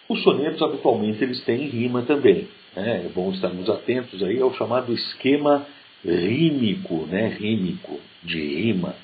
Os 0.10 0.24
sonetos, 0.24 0.60
habitualmente, 0.64 1.24
eles 1.24 1.40
têm 1.46 1.68
rima 1.68 2.02
também. 2.02 2.48
Né? 2.76 3.06
É 3.06 3.10
bom 3.10 3.32
estarmos 3.32 3.70
atentos 3.70 4.24
aí 4.24 4.42
ao 4.42 4.52
chamado 4.56 4.92
esquema 4.92 5.68
rímico, 6.04 7.06
né? 7.06 7.28
rímico, 7.28 8.00
de 8.24 8.40
rima. 8.40 8.96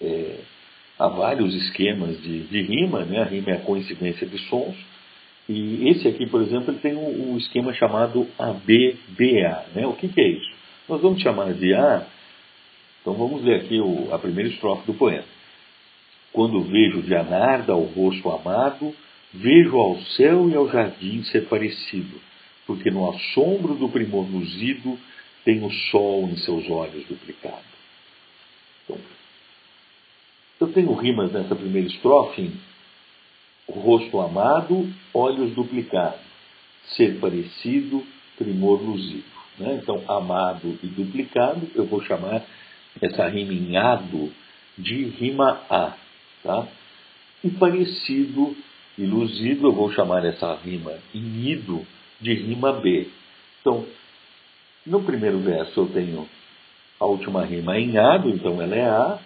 É, 0.00 0.38
há 0.98 1.06
vários 1.08 1.54
esquemas 1.54 2.20
de, 2.22 2.44
de, 2.44 2.62
rima, 2.62 3.04
né? 3.04 3.20
a 3.20 3.24
rima 3.24 3.50
é 3.50 3.54
a 3.56 3.60
coincidência 3.60 4.26
de 4.26 4.38
sons, 4.48 4.74
e 5.46 5.88
esse 5.88 6.08
aqui, 6.08 6.26
por 6.26 6.40
exemplo, 6.40 6.72
ele 6.72 6.80
tem 6.80 6.94
um, 6.94 7.32
um 7.32 7.36
esquema 7.36 7.74
chamado 7.74 8.26
ABBA. 8.38 9.66
Né? 9.74 9.86
O 9.86 9.92
que, 9.92 10.08
que, 10.08 10.20
é 10.20 10.28
isso? 10.28 10.50
Nós 10.88 11.02
vamos 11.02 11.20
chamar 11.20 11.52
de 11.52 11.74
A, 11.74 12.06
então 13.02 13.12
vamos 13.12 13.44
ler 13.44 13.56
aqui 13.56 13.78
o, 13.80 14.14
a 14.14 14.18
primeira 14.18 14.48
estrofe 14.48 14.86
do 14.86 14.94
poema. 14.94 15.24
Quando 16.32 16.62
vejo 16.62 17.02
de 17.02 17.14
Anarda 17.14 17.76
o 17.76 17.84
rosto 17.84 18.30
amado, 18.30 18.94
vejo 19.32 19.76
ao 19.76 20.00
céu 20.16 20.48
e 20.48 20.54
ao 20.54 20.68
jardim 20.68 21.22
ser 21.24 21.48
parecido, 21.48 22.20
porque 22.66 22.90
no 22.90 23.10
assombro 23.10 23.74
do 23.74 23.88
primor 23.88 24.28
luzido 24.30 24.98
tem 25.44 25.64
o 25.64 25.70
sol 25.90 26.28
em 26.28 26.36
seus 26.36 26.68
olhos 26.68 27.06
duplicado. 27.06 27.62
Então, 28.84 28.98
eu 30.60 30.72
tenho 30.72 30.92
rimas 30.94 31.32
nessa 31.32 31.56
primeira 31.56 31.88
estrofe 31.88 32.42
em 32.42 32.60
rosto 33.68 34.20
amado, 34.20 34.88
olhos 35.12 35.54
duplicados, 35.54 36.20
ser 36.94 37.18
parecido, 37.18 38.04
primor 38.36 38.80
luzido. 38.80 39.24
Né? 39.58 39.80
Então, 39.82 40.02
amado 40.08 40.78
e 40.82 40.86
duplicado, 40.86 41.68
eu 41.74 41.86
vou 41.86 42.02
chamar 42.02 42.42
essa 43.00 43.26
rima 43.28 43.52
em 43.52 43.76
ado 43.76 44.32
de 44.78 45.04
rima 45.04 45.60
A. 45.68 45.94
Tá? 46.42 46.68
E 47.44 47.50
parecido 47.50 48.56
luzido, 48.98 49.68
eu 49.68 49.72
vou 49.72 49.90
chamar 49.92 50.24
essa 50.24 50.54
rima 50.56 50.92
em 51.14 51.50
ido 51.50 51.86
de 52.20 52.34
rima 52.34 52.72
B. 52.72 53.08
Então, 53.60 53.86
no 54.86 55.02
primeiro 55.02 55.38
verso 55.38 55.80
eu 55.80 55.86
tenho 55.86 56.28
a 56.98 57.06
última 57.06 57.44
rima 57.44 57.78
em 57.78 57.96
ado, 57.98 58.28
então 58.28 58.60
ela 58.60 58.76
é 58.76 58.88
A. 58.88 59.18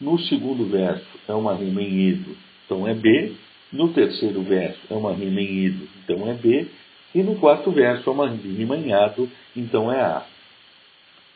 No 0.00 0.18
segundo 0.18 0.64
verso 0.70 1.06
é 1.26 1.32
uma 1.32 1.54
rima 1.54 1.82
em 1.82 2.08
ido, 2.10 2.36
então 2.64 2.86
é 2.86 2.94
B. 2.94 3.34
No 3.72 3.92
terceiro 3.92 4.42
verso 4.42 4.80
é 4.88 4.94
uma 4.94 5.12
rima 5.12 5.40
em 5.40 5.64
ido, 5.66 5.88
então 6.04 6.30
é 6.30 6.34
B. 6.34 6.68
E 7.14 7.22
no 7.22 7.36
quarto 7.36 7.70
verso 7.70 8.08
é 8.08 8.12
uma 8.12 8.28
rima 8.28 8.76
em 8.76 8.92
ado, 8.92 9.28
então 9.56 9.92
é 9.92 10.00
A. 10.00 10.24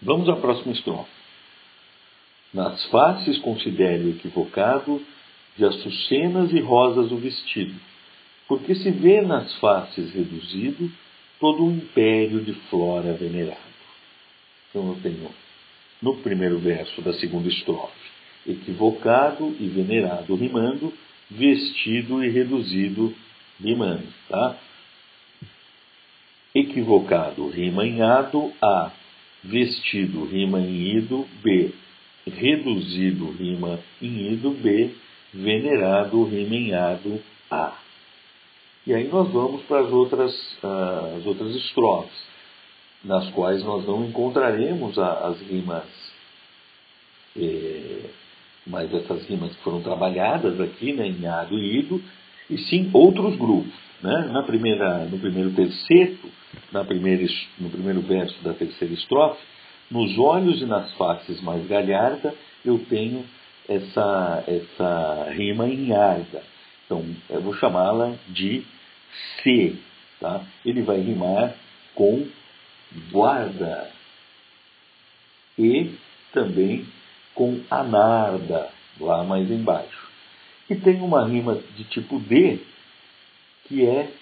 Vamos 0.00 0.28
à 0.28 0.36
próxima 0.36 0.72
estrofe. 0.72 1.10
Nas 2.52 2.84
faces 2.86 3.38
considere 3.38 4.10
equivocado 4.10 5.00
de 5.56 5.64
açucenas 5.64 6.52
e 6.52 6.60
rosas 6.60 7.10
o 7.12 7.16
vestido, 7.16 7.74
porque 8.48 8.74
se 8.74 8.90
vê 8.90 9.20
nas 9.20 9.54
faces 9.58 10.12
reduzido 10.12 10.90
todo 11.38 11.64
um 11.64 11.76
império 11.76 12.40
de 12.40 12.52
flora 12.70 13.12
venerado. 13.14 13.58
Então 14.70 14.88
eu 14.88 14.98
tenho 15.02 15.30
no 16.00 16.16
primeiro 16.16 16.58
verso 16.58 17.00
da 17.02 17.12
segunda 17.14 17.48
estrofe, 17.48 18.10
equivocado 18.46 19.54
e 19.60 19.68
venerado 19.68 20.34
rimando, 20.34 20.92
vestido 21.30 22.22
e 22.24 22.28
reduzido 22.28 23.14
rimando, 23.60 24.06
tá? 24.28 24.58
Equivocado 26.54 27.48
rima 27.48 27.86
em 27.86 28.02
ado, 28.02 28.52
A. 28.60 28.92
Vestido 29.42 30.24
rima 30.26 30.60
em 30.60 30.96
ido, 30.96 31.26
B. 31.42 31.72
Reduzido 32.26 33.30
rima 33.30 33.80
em 34.00 34.32
ido, 34.32 34.50
B. 34.50 34.90
Venerado 35.32 36.24
rima 36.24 36.54
em 36.54 36.74
ado, 36.74 37.20
A. 37.50 37.74
E 38.86 38.92
aí 38.92 39.08
nós 39.08 39.30
vamos 39.30 39.62
para 39.62 39.80
as 39.80 39.92
outras, 39.92 40.32
uh, 40.62 41.16
as 41.18 41.26
outras 41.26 41.54
estrofes, 41.54 42.32
nas 43.04 43.30
quais 43.30 43.62
nós 43.64 43.86
não 43.86 44.04
encontraremos 44.04 44.98
a, 44.98 45.28
as 45.28 45.40
rimas, 45.40 45.84
eh, 47.36 48.10
mas 48.66 48.92
essas 48.92 49.26
rimas 49.26 49.54
que 49.56 49.62
foram 49.62 49.82
trabalhadas 49.82 50.60
aqui 50.60 50.92
né, 50.92 51.06
em 51.08 51.26
ado 51.26 51.58
e 51.58 51.78
ido, 51.78 52.02
e 52.50 52.58
sim 52.58 52.90
outros 52.92 53.36
grupos. 53.36 53.72
Né? 54.02 54.30
Na 54.32 54.42
primeira, 54.42 55.04
no 55.06 55.18
primeiro 55.18 55.52
terceto, 55.52 56.28
na 56.72 56.84
primeira, 56.84 57.24
no 57.58 57.70
primeiro 57.70 58.00
verso 58.02 58.42
da 58.42 58.52
terceira 58.52 58.94
estrofe, 58.94 59.40
nos 59.90 60.18
olhos 60.18 60.60
e 60.60 60.66
nas 60.66 60.92
faces 60.94 61.40
mais 61.40 61.66
galharda, 61.66 62.34
eu 62.64 62.78
tenho 62.88 63.24
essa, 63.68 64.44
essa 64.46 65.30
rima 65.30 65.68
em 65.68 65.92
arda. 65.92 66.42
Então, 66.84 67.04
eu 67.30 67.40
vou 67.40 67.54
chamá-la 67.54 68.14
de 68.28 68.64
C. 69.42 69.76
Tá? 70.20 70.44
Ele 70.64 70.82
vai 70.82 71.00
rimar 71.00 71.54
com 71.94 72.26
guarda 73.10 73.90
e 75.58 75.94
também 76.32 76.86
com 77.34 77.60
anarda, 77.70 78.70
lá 79.00 79.24
mais 79.24 79.50
embaixo. 79.50 80.10
E 80.68 80.76
tem 80.76 81.00
uma 81.00 81.26
rima 81.26 81.56
de 81.76 81.84
tipo 81.84 82.18
D, 82.18 82.58
que 83.66 83.86
é 83.86 84.12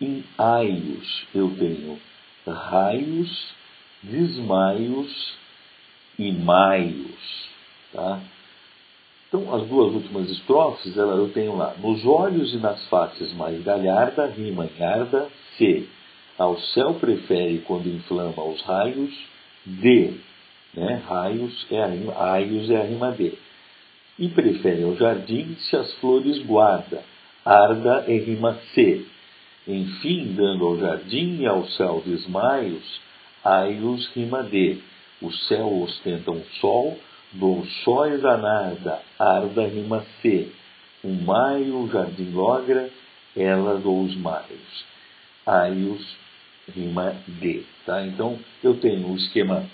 em 0.00 0.24
aios. 0.36 1.26
Eu 1.34 1.54
tenho 1.56 2.00
raios, 2.46 3.54
desmaios 4.02 5.34
e 6.18 6.32
maios. 6.32 7.48
Tá? 7.92 8.20
Então, 9.28 9.52
as 9.54 9.66
duas 9.66 9.92
últimas 9.92 10.30
estrofes, 10.30 10.96
eu 10.96 11.28
tenho 11.34 11.56
lá, 11.56 11.74
nos 11.78 12.06
olhos 12.06 12.54
e 12.54 12.58
nas 12.58 12.86
faces 12.88 13.32
mais 13.34 13.62
galharda, 13.64 14.26
rima 14.26 14.66
em 14.66 14.84
arda, 14.84 15.28
C. 15.56 15.86
Ao 16.38 16.58
céu 16.58 16.94
prefere 16.94 17.58
quando 17.66 17.88
inflama 17.88 18.44
os 18.44 18.62
raios, 18.62 19.12
D. 19.64 20.14
Né? 20.74 21.02
Raios 21.08 21.66
é 21.70 21.82
a 21.82 21.86
rima, 21.86 22.14
aios 22.16 22.70
é 22.70 22.76
a 22.76 22.84
rima 22.84 23.10
D. 23.12 23.32
E 24.18 24.28
prefere 24.28 24.84
ao 24.84 24.94
jardim 24.96 25.56
se 25.58 25.76
as 25.76 25.92
flores 25.94 26.38
guarda. 26.44 27.02
Arda 27.44 28.04
é 28.06 28.16
rima 28.18 28.58
C. 28.74 29.04
Enfim, 29.66 30.34
dando 30.34 30.64
ao 30.64 30.78
jardim 30.78 31.38
e 31.40 31.46
ao 31.46 31.66
céu 31.70 32.02
desmaios, 32.06 33.00
aios 33.42 34.06
rima 34.14 34.42
D. 34.44 34.78
O 35.20 35.32
céu 35.32 35.82
ostenta 35.82 36.30
um 36.30 36.42
sol, 36.60 36.98
dos 37.32 37.68
sóis 37.82 38.24
a 38.24 38.36
nada, 38.36 39.02
arda 39.18 39.66
rima 39.66 40.04
C. 40.20 40.50
Um 41.04 41.22
maio 41.22 41.88
jardim 41.88 42.30
logra, 42.32 42.90
ela 43.36 43.78
dos 43.78 44.16
maios. 44.16 44.84
Aios 45.44 46.16
rima 46.74 47.14
D. 47.26 47.62
Tá? 47.84 48.04
Então, 48.06 48.38
eu 48.62 48.74
tenho 48.78 49.08
o 49.08 49.16
esquema 49.16 49.64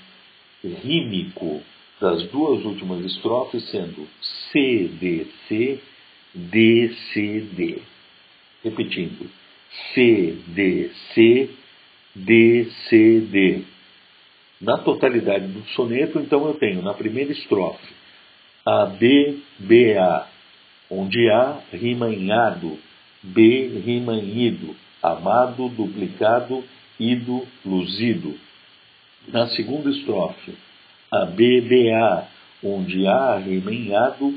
rímico 0.62 1.62
das 2.00 2.24
duas 2.28 2.64
últimas 2.64 3.04
estrofes 3.04 3.68
sendo 3.70 4.08
C, 4.50 4.90
D, 5.00 5.26
C, 5.48 5.80
D, 6.34 6.94
C, 7.12 7.40
D. 7.52 7.82
Repetindo, 8.64 9.30
C, 9.94 10.38
D, 10.48 10.90
C, 11.14 11.50
D, 12.14 12.70
C, 12.88 13.20
D. 13.20 13.64
Na 14.62 14.78
totalidade 14.78 15.48
do 15.48 15.64
soneto, 15.70 16.20
então, 16.20 16.46
eu 16.46 16.54
tenho 16.54 16.82
na 16.82 16.94
primeira 16.94 17.32
estrofe 17.32 17.92
A, 18.64 18.86
B, 18.86 19.40
B, 19.58 19.98
A, 19.98 20.28
onde 20.88 21.28
A 21.28 21.58
rima 21.72 22.08
em 22.08 22.30
ado, 22.30 22.78
B 23.24 23.82
rima 23.84 24.14
em 24.14 24.46
ido, 24.46 24.76
amado, 25.02 25.68
duplicado, 25.68 26.62
ido, 26.98 27.44
luzido. 27.66 28.38
Na 29.26 29.48
segunda 29.48 29.90
estrofe, 29.90 30.54
a 31.10 31.24
BBA, 31.24 32.28
onde 32.62 33.04
A 33.04 33.38
rima 33.38 33.72
em 33.72 33.92
ado, 33.96 34.32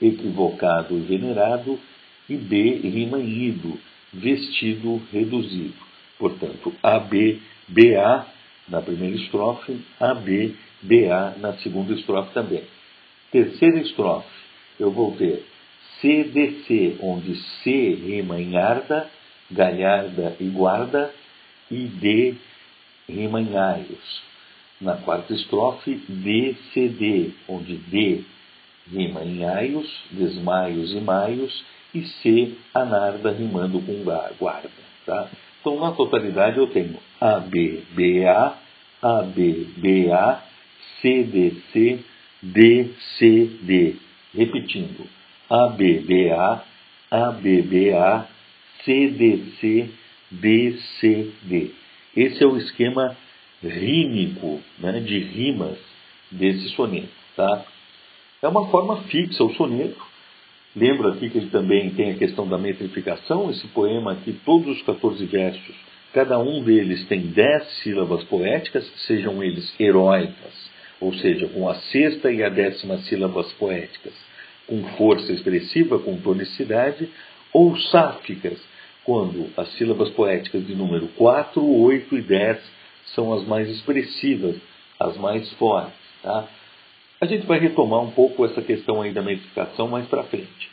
equivocado 0.00 0.96
e 0.96 1.00
venerado, 1.00 1.80
e 2.28 2.36
B 2.36 2.76
rima 2.76 3.18
em 3.18 3.48
ido, 3.48 3.76
vestido 4.12 5.02
reduzido. 5.12 5.74
Portanto, 6.16 6.72
AB, 6.80 7.42
BA 7.66 8.33
na 8.68 8.80
primeira 8.80 9.16
estrofe, 9.16 9.80
AB, 10.00 10.56
BA 10.82 11.36
na 11.38 11.54
segunda 11.58 11.92
estrofe 11.92 12.32
também. 12.32 12.64
Terceira 13.30 13.80
estrofe, 13.80 14.28
eu 14.78 14.90
vou 14.90 15.12
ter 15.16 15.44
CDC, 16.00 16.98
onde 17.00 17.34
C 17.62 17.94
rima 17.94 18.40
em 18.40 18.56
arda, 18.56 19.08
galharda 19.50 20.36
e 20.40 20.44
guarda, 20.44 21.12
e 21.70 21.86
D 21.86 22.34
rima 23.08 23.40
em 23.40 23.56
aios. 23.56 24.22
Na 24.80 24.96
quarta 24.96 25.32
estrofe, 25.32 25.94
DCD, 26.08 27.32
onde 27.48 27.76
D 27.76 28.24
rima 28.90 29.22
em 29.24 29.44
aios, 29.44 29.88
desmaios 30.10 30.92
e 30.92 31.00
maios, 31.00 31.64
e 31.94 32.02
C, 32.02 32.54
anarda, 32.74 33.30
rimando 33.30 33.80
com 33.80 34.02
guarda. 34.38 34.70
Tá? 35.06 35.30
Então, 35.64 35.80
na 35.80 35.92
totalidade, 35.92 36.58
eu 36.58 36.66
tenho 36.66 36.98
ABBA, 37.18 38.54
ABBA, 39.00 40.42
CDC, 41.00 42.04
DCD. 42.42 43.96
Repetindo, 44.34 45.08
ABBA, 45.48 46.62
ABBA, 47.10 48.28
CDC, 48.84 49.88
DCD. 50.30 51.70
Esse 52.14 52.44
é 52.44 52.46
o 52.46 52.58
esquema 52.58 53.16
rímico, 53.62 54.60
né, 54.78 55.00
de 55.00 55.18
rimas 55.18 55.78
desse 56.30 56.68
soneto. 56.74 57.08
Tá? 57.34 57.64
É 58.42 58.48
uma 58.48 58.68
forma 58.68 58.98
fixa 59.04 59.42
o 59.42 59.54
soneto. 59.54 60.13
Lembro 60.76 61.08
aqui 61.08 61.30
que 61.30 61.38
ele 61.38 61.50
também 61.50 61.90
tem 61.90 62.10
a 62.10 62.16
questão 62.16 62.48
da 62.48 62.58
metrificação. 62.58 63.48
Esse 63.50 63.66
poema 63.68 64.12
aqui, 64.12 64.32
todos 64.44 64.76
os 64.76 64.82
14 64.82 65.24
versos, 65.26 65.76
cada 66.12 66.38
um 66.38 66.62
deles 66.64 67.06
tem 67.06 67.20
10 67.28 67.82
sílabas 67.82 68.24
poéticas, 68.24 68.84
sejam 69.06 69.42
eles 69.42 69.72
heróicas, 69.78 70.70
ou 71.00 71.14
seja, 71.14 71.46
com 71.48 71.68
a 71.68 71.74
sexta 71.76 72.32
e 72.32 72.42
a 72.42 72.48
décima 72.48 72.98
sílabas 72.98 73.52
poéticas, 73.52 74.12
com 74.66 74.82
força 74.96 75.32
expressiva, 75.32 75.98
com 76.00 76.16
tonicidade, 76.16 77.08
ou 77.52 77.76
sáficas, 77.76 78.60
quando 79.04 79.50
as 79.56 79.68
sílabas 79.74 80.10
poéticas 80.10 80.66
de 80.66 80.74
número 80.74 81.06
4, 81.08 81.64
8 81.64 82.18
e 82.18 82.22
10 82.22 82.58
são 83.14 83.32
as 83.32 83.46
mais 83.46 83.68
expressivas, 83.68 84.56
as 84.98 85.16
mais 85.18 85.52
fortes. 85.52 85.94
Tá? 86.22 86.48
A 87.24 87.26
gente 87.26 87.46
vai 87.46 87.58
retomar 87.58 88.02
um 88.02 88.10
pouco 88.10 88.44
essa 88.44 88.60
questão 88.60 89.00
aí 89.00 89.10
da 89.10 89.22
metrificação 89.22 89.88
mais 89.88 90.06
para 90.08 90.24
frente. 90.24 90.70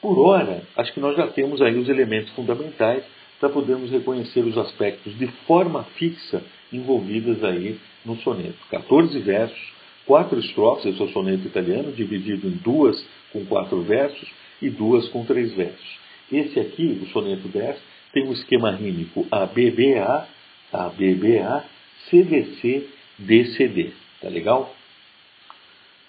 Por 0.00 0.20
hora, 0.20 0.62
acho 0.76 0.92
que 0.92 1.00
nós 1.00 1.16
já 1.16 1.26
temos 1.26 1.60
aí 1.60 1.76
os 1.76 1.88
elementos 1.88 2.30
fundamentais 2.34 3.02
para 3.40 3.48
podermos 3.48 3.90
reconhecer 3.90 4.38
os 4.38 4.56
aspectos 4.56 5.18
de 5.18 5.26
forma 5.48 5.82
fixa 5.96 6.44
envolvidos 6.72 7.42
aí 7.42 7.76
no 8.04 8.14
soneto. 8.18 8.54
14 8.70 9.18
versos, 9.18 9.72
quatro 10.06 10.38
estrofes, 10.38 10.86
esse 10.86 11.02
é 11.02 11.04
o 11.04 11.08
soneto 11.08 11.48
italiano, 11.48 11.90
dividido 11.90 12.46
em 12.46 12.52
duas 12.52 13.04
com 13.32 13.44
quatro 13.46 13.82
versos 13.82 14.30
e 14.62 14.70
duas 14.70 15.08
com 15.08 15.24
três 15.24 15.52
versos. 15.54 15.98
Esse 16.30 16.60
aqui, 16.60 17.00
o 17.02 17.06
soneto 17.06 17.48
10, 17.48 17.76
tem 18.12 18.28
um 18.28 18.32
esquema 18.32 18.70
rímico 18.70 19.26
ABBA, 19.28 20.28
ABBA, 20.72 21.64
CDC, 22.08 22.88
DCD. 23.18 23.90
Tá 24.22 24.28
legal? 24.28 24.76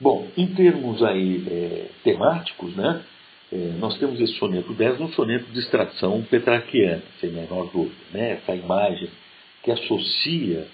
Bom, 0.02 0.28
em 0.36 0.48
termos 0.48 1.04
aí 1.04 1.44
é, 1.48 1.86
temáticos, 2.04 2.76
né, 2.76 3.04
é, 3.54 3.56
nós 3.78 4.00
temos 4.00 4.20
esse 4.20 4.34
soneto 4.34 4.74
10 4.74 5.00
um 5.00 5.10
soneto 5.10 5.46
de 5.52 5.60
extração 5.60 6.24
petrarquiana, 6.24 7.04
sem 7.20 7.30
menor 7.30 7.70
dúvida. 7.72 7.96
Né, 8.12 8.32
essa 8.32 8.56
imagem 8.56 9.10
que 9.62 9.70
associa 9.70 10.68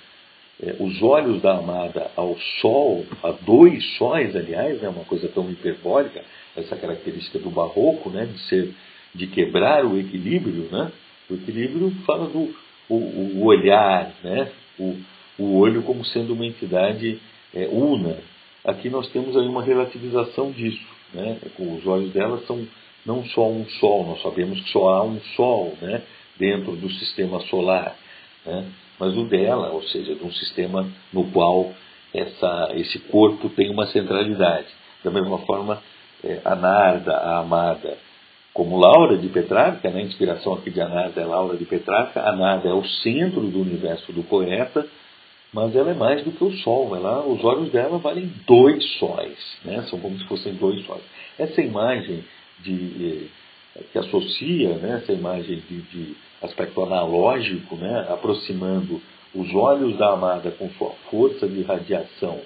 é, 0.63 0.77
os 0.79 1.01
olhos 1.01 1.41
da 1.41 1.57
amada 1.57 2.09
ao 2.15 2.37
sol, 2.61 3.05
a 3.21 3.31
dois 3.31 3.85
sóis, 3.97 4.33
aliás, 4.33 4.79
é 4.79 4.83
né, 4.83 4.87
uma 4.87 5.03
coisa 5.03 5.27
tão 5.27 5.51
hiperbólica, 5.51 6.23
essa 6.55 6.77
característica 6.77 7.37
do 7.37 7.49
barroco, 7.49 8.09
né, 8.09 8.25
de 8.25 8.39
ser 8.47 8.73
de 9.13 9.27
quebrar 9.27 9.85
o 9.85 9.99
equilíbrio, 9.99 10.69
né? 10.71 10.91
O 11.29 11.33
equilíbrio 11.33 11.91
fala 12.05 12.27
do 12.27 12.55
o, 12.87 12.95
o 12.95 13.45
olhar, 13.45 14.13
né? 14.23 14.51
O, 14.79 14.95
o 15.37 15.57
olho 15.57 15.81
como 15.83 16.05
sendo 16.05 16.33
uma 16.33 16.45
entidade 16.45 17.19
é, 17.53 17.67
una. 17.67 18.17
Aqui 18.65 18.89
nós 18.89 19.07
temos 19.09 19.35
aí 19.37 19.47
uma 19.47 19.63
relativização 19.63 20.51
disso, 20.51 20.85
né? 21.13 21.37
Os 21.57 21.85
olhos 21.87 22.11
dela 22.11 22.41
são 22.45 22.67
não 23.05 23.23
só 23.25 23.47
um 23.47 23.65
sol, 23.79 24.05
nós 24.05 24.21
sabemos 24.21 24.59
que 24.61 24.69
só 24.69 24.89
há 24.89 25.03
um 25.03 25.19
sol, 25.35 25.77
né? 25.81 26.01
Dentro 26.37 26.75
do 26.75 26.89
sistema 26.89 27.39
solar, 27.41 27.95
né? 28.45 28.65
Mas 28.99 29.15
o 29.15 29.25
dela, 29.25 29.69
ou 29.71 29.83
seja, 29.83 30.15
de 30.15 30.23
um 30.23 30.31
sistema 30.31 30.87
no 31.13 31.25
qual 31.31 31.71
essa, 32.13 32.71
esse 32.73 32.99
corpo 32.99 33.49
tem 33.49 33.69
uma 33.69 33.87
centralidade. 33.87 34.67
Da 35.03 35.11
mesma 35.11 35.37
forma, 35.39 35.81
é, 36.23 36.41
a 36.43 36.55
Narda, 36.55 37.15
a 37.15 37.39
amada, 37.39 37.97
como 38.53 38.79
Laura 38.79 39.17
de 39.17 39.29
Petrarca, 39.29 39.87
né? 39.91 39.99
a 39.99 40.03
inspiração 40.03 40.55
aqui 40.55 40.71
de 40.71 40.81
Anada 40.81 41.21
é 41.21 41.25
Laura 41.25 41.55
de 41.55 41.65
Petrarca, 41.65 42.27
Anada 42.27 42.67
é 42.67 42.73
o 42.73 42.83
centro 42.83 43.41
do 43.41 43.61
universo 43.61 44.11
do 44.11 44.23
poeta, 44.23 44.87
mas 45.53 45.75
ela 45.75 45.91
é 45.91 45.93
mais 45.93 46.23
do 46.23 46.31
que 46.31 46.43
o 46.43 46.51
sol, 46.57 46.95
ela, 46.95 47.25
os 47.25 47.43
olhos 47.43 47.71
dela 47.71 47.97
valem 47.97 48.31
dois 48.45 48.83
sóis, 48.97 49.37
né? 49.63 49.85
são 49.89 49.99
como 49.99 50.17
se 50.17 50.25
fossem 50.25 50.53
dois 50.55 50.85
sóis. 50.85 51.03
Essa 51.39 51.61
imagem 51.61 52.23
de, 52.59 53.29
eh, 53.75 53.83
que 53.91 53.97
associa, 53.97 54.75
né? 54.75 55.01
essa 55.01 55.13
imagem 55.13 55.63
de, 55.69 55.81
de 55.83 56.15
aspecto 56.41 56.81
analógico, 56.83 57.75
né? 57.75 58.07
aproximando 58.09 59.01
os 59.33 59.53
olhos 59.53 59.97
da 59.97 60.13
amada 60.13 60.51
com 60.51 60.69
sua 60.71 60.91
força 61.09 61.47
de 61.47 61.61
radiação, 61.61 62.39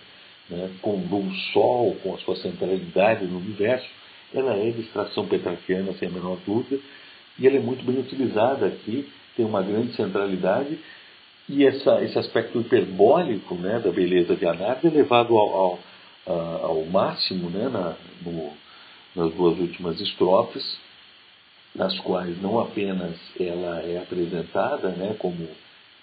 né? 0.49 0.69
com 0.81 0.95
o 0.95 1.31
sol, 1.53 1.95
com 2.03 2.13
a 2.13 2.17
sua 2.19 2.35
centralidade 2.35 3.25
no 3.25 3.39
universo, 3.39 3.87
ela 4.33 4.53
é 4.55 4.69
de 4.69 4.81
extração 4.81 5.25
petrarquiana, 5.25 5.93
sem 5.93 6.07
a 6.07 6.11
menor 6.11 6.37
dúvida, 6.45 6.79
e 7.39 7.47
ela 7.47 7.57
é 7.57 7.59
muito 7.59 7.83
bem 7.83 7.99
utilizada 7.99 8.67
aqui, 8.67 9.09
tem 9.35 9.45
uma 9.45 9.61
grande 9.61 9.93
centralidade, 9.95 10.77
e 11.49 11.65
essa, 11.65 12.03
esse 12.03 12.17
aspecto 12.17 12.59
hiperbólico 12.59 13.55
né, 13.55 13.79
da 13.79 13.91
beleza 13.91 14.35
de 14.35 14.45
Anarda 14.45 14.87
é 14.87 14.91
levado 14.91 15.35
ao, 15.35 15.79
ao, 16.25 16.65
ao 16.65 16.85
máximo 16.85 17.49
né, 17.49 17.67
na, 17.69 17.95
no, 18.21 18.53
nas 19.15 19.33
duas 19.33 19.57
últimas 19.59 19.99
estrofes, 19.99 20.79
nas 21.75 21.97
quais 21.99 22.41
não 22.41 22.59
apenas 22.59 23.17
ela 23.39 23.81
é 23.81 23.97
apresentada 23.97 24.89
né, 24.89 25.15
como 25.17 25.47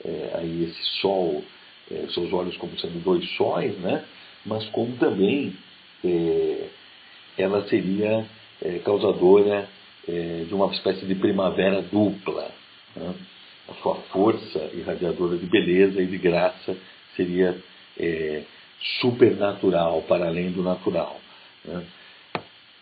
é, 0.05 0.31
aí 0.35 0.65
esse 0.65 1.01
sol, 1.01 1.43
é, 1.91 2.07
seus 2.09 2.33
olhos 2.33 2.57
como 2.57 2.79
sendo 2.79 3.03
dois 3.03 3.29
sóis, 3.37 3.77
né, 3.79 4.05
mas 4.45 4.65
como 4.71 4.97
também 4.97 5.57
é, 6.05 6.69
ela 7.37 7.67
seria 7.69 8.27
é, 8.63 8.79
causadora 8.81 9.69
é, 10.09 10.45
de 10.49 10.55
uma 10.55 10.73
espécie 10.73 11.05
de 11.05 11.15
primavera 11.15 11.83
dupla. 11.83 12.51
Né? 12.97 13.15
A 13.69 13.75
sua 13.83 13.97
força 14.13 14.71
irradiadora 14.75 15.37
de 15.37 15.47
beleza 15.47 16.01
e 16.01 16.07
de 16.07 16.19
graça 16.19 16.77
seria 17.17 17.57
é, 17.99 18.43
supernatural, 19.01 20.03
para 20.03 20.27
além 20.27 20.51
do 20.51 20.63
natural. 20.63 21.21
Né? 21.65 21.85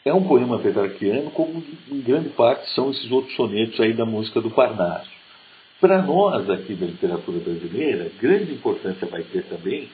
É 0.04 0.14
um 0.14 0.22
poema 0.22 0.58
petrarquiano, 0.60 1.30
como 1.32 1.62
em 1.90 2.00
grande 2.00 2.28
parte 2.30 2.68
são 2.70 2.90
esses 2.90 3.10
outros 3.10 3.34
sonetos 3.34 3.80
aí 3.80 3.92
da 3.92 4.04
música 4.04 4.40
do 4.40 4.50
Parnaso. 4.50 5.10
Para 5.80 6.00
nós 6.02 6.48
aqui 6.48 6.74
da 6.74 6.86
literatura 6.86 7.38
brasileira, 7.38 8.10
grande 8.20 8.52
importância 8.52 9.06
vai 9.08 9.22
ter 9.24 9.42
também 9.44 9.88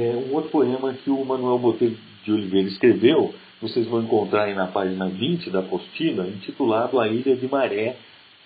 é 0.00 0.12
um 0.16 0.34
outro 0.34 0.50
poema 0.50 0.92
que 0.92 1.08
o 1.08 1.24
Manuel 1.24 1.58
Botelho 1.58 1.96
de 2.24 2.32
Oliveira 2.32 2.68
escreveu, 2.68 3.32
vocês 3.60 3.86
vão 3.86 4.02
encontrar 4.02 4.44
aí 4.44 4.54
na 4.54 4.66
página 4.66 5.08
20 5.08 5.50
da 5.50 5.60
apostila, 5.60 6.26
intitulado 6.26 6.98
A 6.98 7.06
Ilha 7.06 7.36
de 7.36 7.46
Maré, 7.46 7.96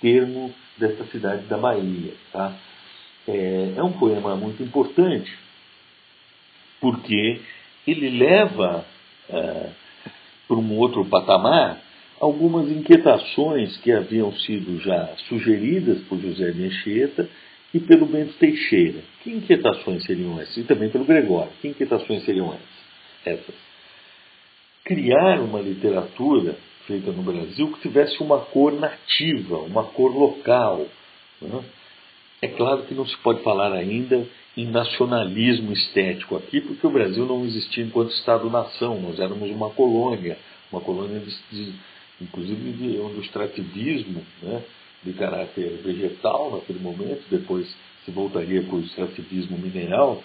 termo 0.00 0.52
dessa 0.76 1.04
cidade 1.06 1.46
da 1.46 1.56
Bahia. 1.56 2.14
Tá? 2.32 2.56
É, 3.26 3.74
é 3.76 3.82
um 3.82 3.92
poema 3.92 4.36
muito 4.36 4.62
importante, 4.62 5.30
porque 6.80 7.40
ele 7.86 8.10
leva 8.10 8.84
é, 9.28 9.70
para 10.46 10.56
um 10.56 10.76
outro 10.76 11.04
patamar 11.06 11.82
algumas 12.20 12.68
inquietações 12.70 13.76
que 13.78 13.92
haviam 13.92 14.32
sido 14.32 14.80
já 14.80 15.14
sugeridas 15.28 16.00
por 16.08 16.18
José 16.18 16.50
de 16.50 16.64
Anchieta 16.64 17.28
e 17.72 17.78
pelo 17.80 18.06
Bento 18.06 18.32
Teixeira. 18.34 19.00
Que 19.22 19.30
inquietações 19.30 20.04
seriam 20.04 20.40
essas? 20.40 20.56
E 20.56 20.64
também 20.64 20.88
pelo 20.88 21.04
Gregório. 21.04 21.52
Que 21.60 21.68
inquietações 21.68 22.24
seriam 22.24 22.48
essas? 22.48 23.38
essas? 23.40 23.54
Criar 24.84 25.40
uma 25.40 25.60
literatura 25.60 26.56
feita 26.88 27.12
no 27.12 27.22
Brasil 27.22 27.70
que 27.72 27.82
tivesse 27.82 28.20
uma 28.20 28.40
cor 28.40 28.72
nativa, 28.72 29.58
uma 29.58 29.84
cor 29.84 30.10
local. 30.12 30.86
Né? 31.40 31.64
É 32.42 32.48
claro 32.48 32.82
que 32.84 32.94
não 32.94 33.06
se 33.06 33.16
pode 33.18 33.42
falar 33.42 33.72
ainda 33.72 34.26
em 34.56 34.66
nacionalismo 34.66 35.72
estético 35.72 36.36
aqui, 36.36 36.60
porque 36.60 36.84
o 36.84 36.90
Brasil 36.90 37.24
não 37.26 37.44
existia 37.44 37.84
enquanto 37.84 38.10
Estado-nação, 38.10 39.00
nós 39.00 39.20
éramos 39.20 39.48
uma 39.50 39.70
colônia, 39.70 40.36
uma 40.72 40.80
colônia 40.80 41.20
de, 41.20 41.36
de 41.52 41.74
inclusive 42.20 42.72
de, 42.72 42.98
onde 42.98 43.18
o 43.18 43.22
extrativismo 43.22 44.24
né, 44.42 44.62
de 45.04 45.12
caráter 45.12 45.80
vegetal 45.84 46.50
naquele 46.56 46.80
momento, 46.80 47.22
depois 47.30 47.68
se 48.04 48.10
voltaria 48.10 48.62
para 48.62 48.74
o 48.74 48.80
extrativismo 48.80 49.56
mineral, 49.58 50.22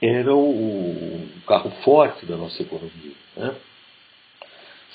era 0.00 0.34
o, 0.34 0.50
o 0.50 1.28
carro 1.46 1.70
forte 1.82 2.24
da 2.24 2.36
nossa 2.36 2.62
economia. 2.62 3.12
Né? 3.36 3.54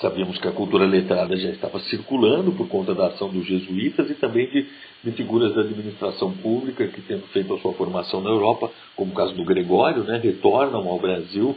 Sabíamos 0.02 0.36
que 0.38 0.48
a 0.48 0.52
cultura 0.52 0.84
letrada 0.84 1.36
já 1.36 1.50
estava 1.50 1.78
circulando 1.78 2.50
por 2.52 2.68
conta 2.68 2.92
da 2.92 3.06
ação 3.06 3.28
dos 3.28 3.46
jesuítas 3.46 4.10
e 4.10 4.14
também 4.14 4.50
de, 4.50 4.66
de 5.04 5.12
figuras 5.12 5.54
da 5.54 5.60
administração 5.60 6.32
pública 6.38 6.88
que, 6.88 7.00
tendo 7.02 7.24
feito 7.28 7.54
a 7.54 7.60
sua 7.60 7.72
formação 7.74 8.20
na 8.20 8.28
Europa, 8.28 8.68
como 8.96 9.12
o 9.12 9.14
caso 9.14 9.32
do 9.34 9.44
Gregório, 9.44 10.02
né, 10.02 10.18
retornam 10.18 10.88
ao 10.88 10.98
Brasil 10.98 11.56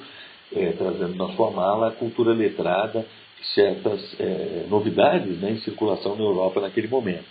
é, 0.56 0.74
trazendo 0.74 1.16
na 1.16 1.36
sua 1.36 1.50
mala 1.50 1.88
a 1.88 1.92
cultura 1.92 2.34
letrada 2.34 3.04
e 3.42 3.46
certas 3.56 4.16
é, 4.20 4.68
novidades 4.70 5.40
né, 5.40 5.50
em 5.54 5.60
circulação 5.62 6.16
na 6.16 6.24
Europa 6.24 6.62
naquele 6.62 6.88
momento. 6.88 7.26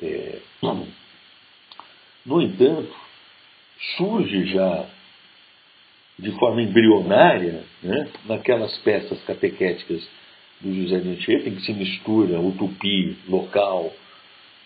É, 0.00 0.38
no 2.24 2.40
entanto, 2.40 2.94
surge 3.96 4.46
já 4.46 4.86
de 6.16 6.30
forma 6.38 6.62
embrionária, 6.62 7.64
né, 7.82 8.08
naquelas 8.26 8.76
peças 8.78 9.20
catequéticas 9.24 10.08
do 10.60 10.74
José 10.74 10.98
de 10.98 11.10
Anchieta, 11.10 11.48
em 11.48 11.54
que 11.54 11.62
se 11.62 11.72
mistura 11.72 12.40
o 12.40 12.52
tupi 12.52 13.16
local 13.28 13.92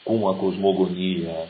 com 0.05 0.29
a 0.29 0.35
cosmogonia 0.35 1.49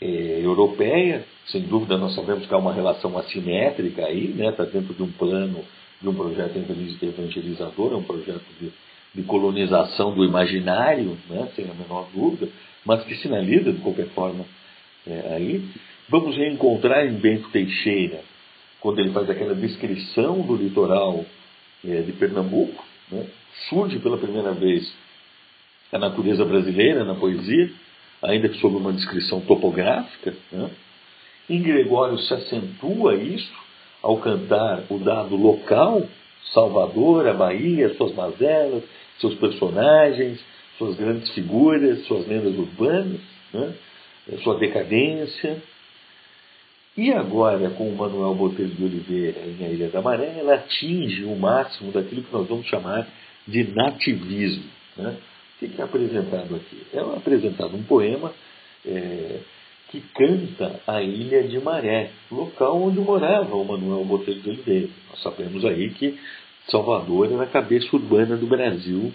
eh, 0.00 0.40
europeia. 0.42 1.24
Sem 1.46 1.62
dúvida, 1.62 1.96
nós 1.96 2.14
sabemos 2.14 2.46
que 2.46 2.54
há 2.54 2.58
uma 2.58 2.72
relação 2.72 3.16
assimétrica 3.18 4.06
aí, 4.06 4.30
está 4.30 4.42
né? 4.42 4.52
Tá 4.52 4.64
dentro 4.64 4.94
de 4.94 5.02
um 5.02 5.10
plano, 5.10 5.64
de 6.00 6.08
um 6.08 6.14
projeto 6.14 6.56
evangelizador, 6.56 7.92
é 7.92 7.96
um 7.96 8.02
projeto 8.02 8.44
de, 8.60 8.72
de 9.14 9.22
colonização 9.24 10.14
do 10.14 10.24
imaginário, 10.24 11.18
né? 11.28 11.48
sem 11.54 11.64
a 11.68 11.74
menor 11.74 12.08
dúvida, 12.14 12.48
mas 12.84 13.04
que 13.04 13.16
sinaliza, 13.16 13.72
de 13.72 13.80
qualquer 13.80 14.08
forma, 14.08 14.44
é, 15.06 15.34
aí. 15.34 15.64
Vamos 16.08 16.36
reencontrar 16.36 17.06
em 17.06 17.12
Bento 17.12 17.50
Teixeira, 17.50 18.20
quando 18.80 18.98
ele 18.98 19.10
faz 19.12 19.28
aquela 19.28 19.54
descrição 19.54 20.40
do 20.40 20.56
litoral 20.56 21.24
é, 21.84 22.00
de 22.02 22.12
Pernambuco, 22.12 22.84
né? 23.10 23.26
surge 23.68 23.98
pela 23.98 24.18
primeira 24.18 24.52
vez 24.52 24.92
a 25.92 25.98
natureza 25.98 26.44
brasileira 26.44 27.04
na 27.04 27.14
poesia, 27.14 27.70
ainda 28.22 28.48
que 28.48 28.58
sob 28.60 28.76
uma 28.76 28.92
descrição 28.92 29.40
topográfica. 29.40 30.34
Né? 30.52 30.70
Em 31.48 31.62
Gregório 31.62 32.18
se 32.18 32.32
acentua 32.32 33.16
isso 33.16 33.52
ao 34.02 34.18
cantar 34.18 34.84
o 34.88 34.98
dado 34.98 35.36
local, 35.36 36.02
Salvador, 36.54 37.26
a 37.26 37.34
Bahia, 37.34 37.94
suas 37.96 38.14
mazelas, 38.14 38.82
seus 39.18 39.34
personagens, 39.34 40.40
suas 40.78 40.96
grandes 40.96 41.30
figuras, 41.30 42.06
suas 42.06 42.26
lendas 42.26 42.56
urbanas, 42.56 43.20
né? 43.52 43.74
sua 44.42 44.58
decadência. 44.58 45.62
E 46.96 47.12
agora, 47.12 47.70
com 47.70 47.88
o 47.88 47.96
Manuel 47.96 48.34
Botelho 48.34 48.68
de 48.68 48.84
Oliveira 48.84 49.40
em 49.46 49.64
A 49.64 49.68
Ilha 49.68 49.88
da 49.88 50.02
Maré, 50.02 50.36
ela 50.38 50.54
atinge 50.54 51.24
o 51.24 51.36
máximo 51.36 51.92
daquilo 51.92 52.22
que 52.22 52.32
nós 52.32 52.48
vamos 52.48 52.66
chamar 52.66 53.06
de 53.46 53.64
nativismo. 53.72 54.64
Né? 54.96 55.16
O 55.62 55.68
que 55.68 55.80
é 55.80 55.84
apresentado 55.84 56.56
aqui? 56.56 56.82
É 56.92 57.00
apresentado 57.00 57.76
um 57.76 57.82
poema 57.82 58.32
é, 58.84 59.40
que 59.90 60.00
canta 60.14 60.80
a 60.86 61.02
Ilha 61.02 61.44
de 61.44 61.60
Maré, 61.60 62.10
local 62.30 62.82
onde 62.82 62.98
morava 62.98 63.54
o 63.54 63.64
Manuel 63.64 64.04
Botelho 64.04 64.40
de 64.40 64.50
Oliveira. 64.50 64.88
Nós 65.10 65.22
sabemos 65.22 65.64
aí 65.64 65.90
que 65.90 66.18
Salvador 66.68 67.32
era 67.32 67.42
a 67.42 67.46
cabeça 67.46 67.88
urbana 67.94 68.36
do 68.36 68.46
Brasil 68.46 69.12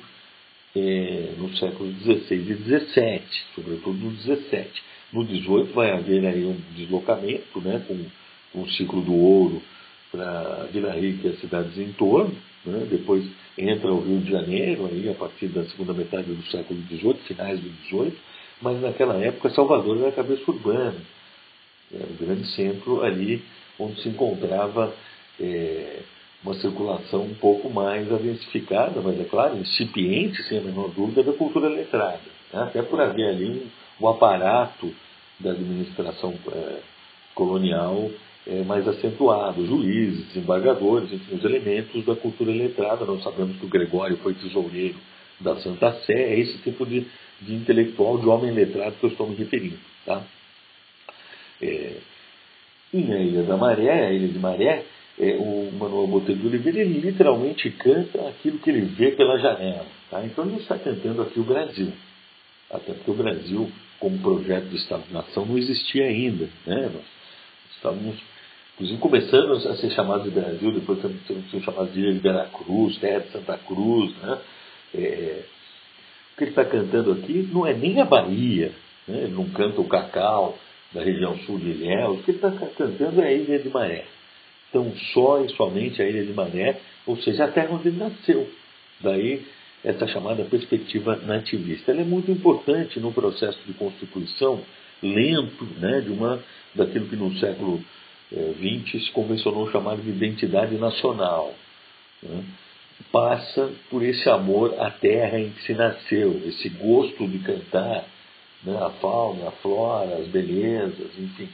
é, 0.75 1.33
no 1.37 1.55
século 1.55 1.91
XVI 2.01 2.35
e 2.35 2.53
XVII, 2.53 3.21
sobretudo 3.55 3.97
no 3.97 4.11
XVII. 4.11 4.69
No 5.15 5.23
XVIII 5.23 5.71
vai 5.73 5.91
haver 5.91 6.25
aí 6.25 6.43
um 6.43 6.57
deslocamento, 6.75 7.61
né, 7.61 7.81
com, 7.87 8.61
o 8.61 8.69
ciclo 8.71 9.01
do 9.01 9.13
ouro 9.13 9.61
para 10.11 10.67
Vila 10.73 10.91
Rica 10.91 11.27
e 11.27 11.31
as 11.31 11.39
cidades 11.39 11.77
em 11.77 11.93
torno, 11.93 12.35
né? 12.65 12.85
Depois 12.89 13.25
entra 13.57 13.91
o 13.91 14.01
Rio 14.01 14.19
de 14.19 14.31
Janeiro, 14.31 14.85
aí, 14.85 15.09
a 15.09 15.13
partir 15.13 15.47
da 15.47 15.63
segunda 15.65 15.93
metade 15.93 16.33
do 16.33 16.43
século 16.47 16.81
XVIII, 16.89 17.13
finais 17.27 17.59
do 17.61 17.69
XVIII, 17.87 18.13
mas 18.61 18.81
naquela 18.81 19.15
época 19.15 19.49
Salvador 19.51 19.97
era 19.99 20.09
a 20.09 20.11
cabeça 20.11 20.43
urbana, 20.49 20.95
era 21.93 22.05
o 22.05 22.25
grande 22.25 22.47
centro 22.47 23.01
ali 23.01 23.41
onde 23.79 24.01
se 24.01 24.09
encontrava 24.09 24.93
é, 25.39 25.99
uma 26.43 26.55
circulação 26.55 27.23
um 27.23 27.35
pouco 27.35 27.69
mais 27.69 28.11
adensificada, 28.11 29.01
mas 29.01 29.19
é 29.19 29.23
claro, 29.23 29.57
incipiente, 29.57 30.43
sem 30.43 30.57
a 30.57 30.61
menor 30.61 30.89
dúvida, 30.89 31.23
da 31.23 31.33
cultura 31.33 31.69
letrada. 31.69 32.19
Né? 32.53 32.63
Até 32.63 32.81
por 32.81 32.99
haver 33.01 33.29
ali 33.29 33.49
um, 33.49 34.05
um 34.05 34.09
aparato 34.09 34.93
da 35.39 35.51
administração 35.51 36.33
é, 36.51 36.79
colonial 37.33 38.09
é, 38.47 38.63
mais 38.63 38.87
acentuado, 38.87 39.65
juízes, 39.65 40.27
desembargadores, 40.27 41.11
enfim, 41.11 41.35
os 41.35 41.43
elementos 41.43 42.05
da 42.05 42.15
cultura 42.15 42.51
letrada. 42.51 43.05
Nós 43.05 43.23
sabemos 43.23 43.57
que 43.57 43.65
o 43.65 43.69
Gregório 43.69 44.17
foi 44.17 44.33
tesoureiro 44.33 44.95
da 45.39 45.55
Santa 45.57 45.91
Sé, 46.01 46.13
é 46.13 46.39
esse 46.39 46.57
tipo 46.59 46.85
de, 46.85 47.05
de 47.41 47.53
intelectual, 47.53 48.17
de 48.17 48.27
homem 48.27 48.51
letrado 48.51 48.95
que 48.99 49.05
eu 49.05 49.09
estou 49.09 49.27
me 49.27 49.35
referindo. 49.35 49.77
Tá? 50.05 50.21
É, 51.61 51.97
em 52.93 53.11
A 53.11 53.19
Ilha 53.19 53.43
da 53.43 53.57
Maré, 53.57 54.07
a 54.07 54.13
Ilha 54.13 54.27
de 54.27 54.39
Maré, 54.39 54.85
é, 55.19 55.35
o 55.37 55.71
Manuel 55.73 56.07
Botelho 56.07 56.39
de 56.39 56.47
Oliveira, 56.47 56.79
ele 56.79 56.99
literalmente 56.99 57.69
canta 57.71 58.27
aquilo 58.29 58.59
que 58.59 58.69
ele 58.69 58.81
vê 58.81 59.11
pela 59.11 59.37
janela. 59.39 59.85
Tá? 60.09 60.23
Então 60.23 60.45
ele 60.45 60.57
está 60.57 60.77
cantando 60.77 61.21
aqui 61.21 61.39
o 61.39 61.43
Brasil. 61.43 61.91
Até 62.69 62.93
porque 62.93 63.11
o 63.11 63.15
Brasil, 63.15 63.71
como 63.99 64.17
projeto 64.19 64.65
de 64.65 64.77
Estado-nação, 64.77 65.45
não 65.45 65.57
existia 65.57 66.05
ainda. 66.05 66.49
Né? 66.65 66.91
Nós 66.93 67.03
estávamos 67.75 68.15
inclusive 68.75 68.99
começando 68.99 69.53
a 69.53 69.75
ser 69.77 69.89
chamados 69.91 70.25
de 70.25 70.31
Brasil, 70.31 70.71
depois 70.73 71.01
sendo 71.01 71.63
chamados 71.63 71.93
de 71.93 72.01
Ilha 72.01 72.13
de 72.13 72.19
Veracruz, 72.19 72.97
Terra 72.97 73.19
de 73.19 73.31
Santa 73.31 73.57
Cruz. 73.57 74.13
Né? 74.17 74.37
É, 74.93 75.43
o 76.33 76.37
que 76.37 76.43
ele 76.43 76.51
está 76.51 76.65
cantando 76.65 77.13
aqui 77.13 77.49
não 77.51 77.65
é 77.65 77.73
nem 77.73 78.01
a 78.01 78.05
Bahia, 78.05 78.73
né? 79.07 79.23
ele 79.23 79.33
não 79.33 79.49
canta 79.49 79.79
o 79.79 79.87
cacau 79.87 80.57
da 80.91 81.01
região 81.01 81.37
sul 81.39 81.57
de 81.57 81.69
Ilhéus, 81.69 82.19
o 82.19 82.23
que 82.23 82.31
ele 82.31 82.37
está 82.37 82.51
cantando 82.51 83.21
é 83.21 83.27
a 83.27 83.31
Ilha 83.31 83.59
de 83.59 83.69
Maré. 83.69 84.05
Então, 84.69 84.91
só 85.13 85.41
e 85.41 85.49
somente 85.55 86.01
a 86.01 86.09
Ilha 86.09 86.25
de 86.25 86.33
Maré, 86.33 86.77
ou 87.05 87.15
seja, 87.17 87.45
a 87.45 87.47
terra 87.47 87.69
onde 87.71 87.87
ele 87.87 87.97
nasceu. 87.97 88.49
Daí, 88.99 89.45
essa 89.85 90.07
chamada 90.07 90.43
perspectiva 90.43 91.15
nativista. 91.17 91.91
Ela 91.91 92.01
é 92.01 92.05
muito 92.05 92.31
importante 92.31 92.99
no 92.99 93.13
processo 93.13 93.59
de 93.65 93.73
constituição 93.73 94.61
lento 95.01 95.63
né, 95.79 96.01
de 96.01 96.11
uma, 96.11 96.43
daquilo 96.73 97.07
que 97.07 97.15
no 97.15 97.33
século 97.37 97.81
20 98.31 98.99
se 98.99 99.11
convencionou 99.11 99.71
chamar 99.71 99.97
de 99.97 100.09
identidade 100.09 100.75
nacional. 100.75 101.53
Né? 102.23 102.43
Passa 103.11 103.71
por 103.89 104.03
esse 104.03 104.27
amor 104.29 104.73
à 104.79 104.89
terra 104.89 105.39
em 105.39 105.51
que 105.51 105.61
se 105.63 105.73
nasceu, 105.73 106.41
esse 106.45 106.69
gosto 106.69 107.27
de 107.27 107.39
cantar 107.39 108.05
né? 108.63 108.77
a 108.81 108.89
fauna, 109.01 109.49
a 109.49 109.51
flora, 109.51 110.15
as 110.15 110.27
belezas, 110.27 111.11
enfim, 111.19 111.47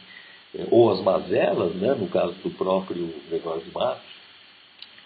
é, 0.55 0.65
ou 0.69 0.91
as 0.91 1.01
mazelas, 1.01 1.73
né, 1.75 1.93
no 1.93 2.07
caso 2.07 2.33
do 2.43 2.49
próprio 2.51 3.13
Gregório 3.29 3.63
de 3.63 3.71
Matos, 3.71 4.03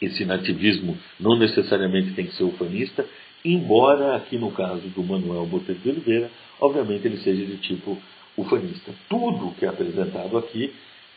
esse 0.05 0.25
nativismo 0.25 0.97
não 1.19 1.37
necessariamente 1.37 2.13
tem 2.13 2.25
que 2.25 2.35
ser 2.35 2.43
ufanista, 2.43 3.05
embora 3.43 4.15
aqui 4.15 4.37
no 4.37 4.51
caso 4.51 4.87
do 4.89 5.03
Manuel 5.03 5.45
Botelho 5.45 5.79
de 5.79 5.89
Oliveira, 5.89 6.31
obviamente 6.59 7.05
ele 7.05 7.17
seja 7.17 7.45
de 7.45 7.57
tipo 7.57 7.97
ufanista. 8.37 8.91
Tudo 9.09 9.53
que 9.57 9.65
é 9.65 9.69
apresentado 9.69 10.37
aqui 10.37 10.73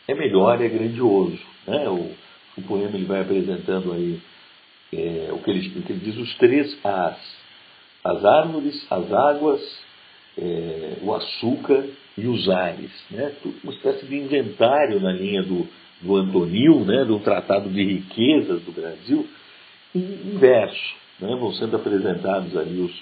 é 0.07 0.13
melhor, 0.13 0.61
é 0.61 0.67
grandioso. 0.67 1.39
Né? 1.67 1.87
O, 1.89 2.11
o 2.57 2.61
poema 2.63 2.95
ele 2.95 3.05
vai 3.05 3.21
apresentando 3.21 3.93
aí 3.93 4.19
é, 4.93 5.29
o, 5.31 5.39
que 5.39 5.51
ele, 5.51 5.83
ele, 5.89 5.99
diz, 5.99 6.17
os 6.17 6.33
três 6.35 6.77
As. 6.83 7.39
As 8.01 8.23
árvores, 8.23 8.85
as 8.89 9.11
águas, 9.11 9.61
é, 10.37 10.97
o 11.01 11.13
açúcar 11.13 11.85
e 12.17 12.27
os 12.27 12.49
ares. 12.49 12.91
Né? 13.11 13.33
Uma 13.63 13.73
espécie 13.73 14.05
de 14.05 14.15
inventário 14.15 14.99
na 15.01 15.11
linha 15.11 15.43
do, 15.43 15.67
do 16.01 16.15
Antonil, 16.15 16.85
né? 16.85 17.03
do 17.05 17.19
Tratado 17.19 17.69
de 17.69 17.83
Riquezas 17.83 18.61
do 18.61 18.71
Brasil, 18.71 19.27
em, 19.93 20.37
verso. 20.37 20.95
Né? 21.19 21.35
Vão 21.35 21.51
sendo 21.53 21.75
apresentados 21.75 22.55
ali 22.55 22.79
os 22.79 22.93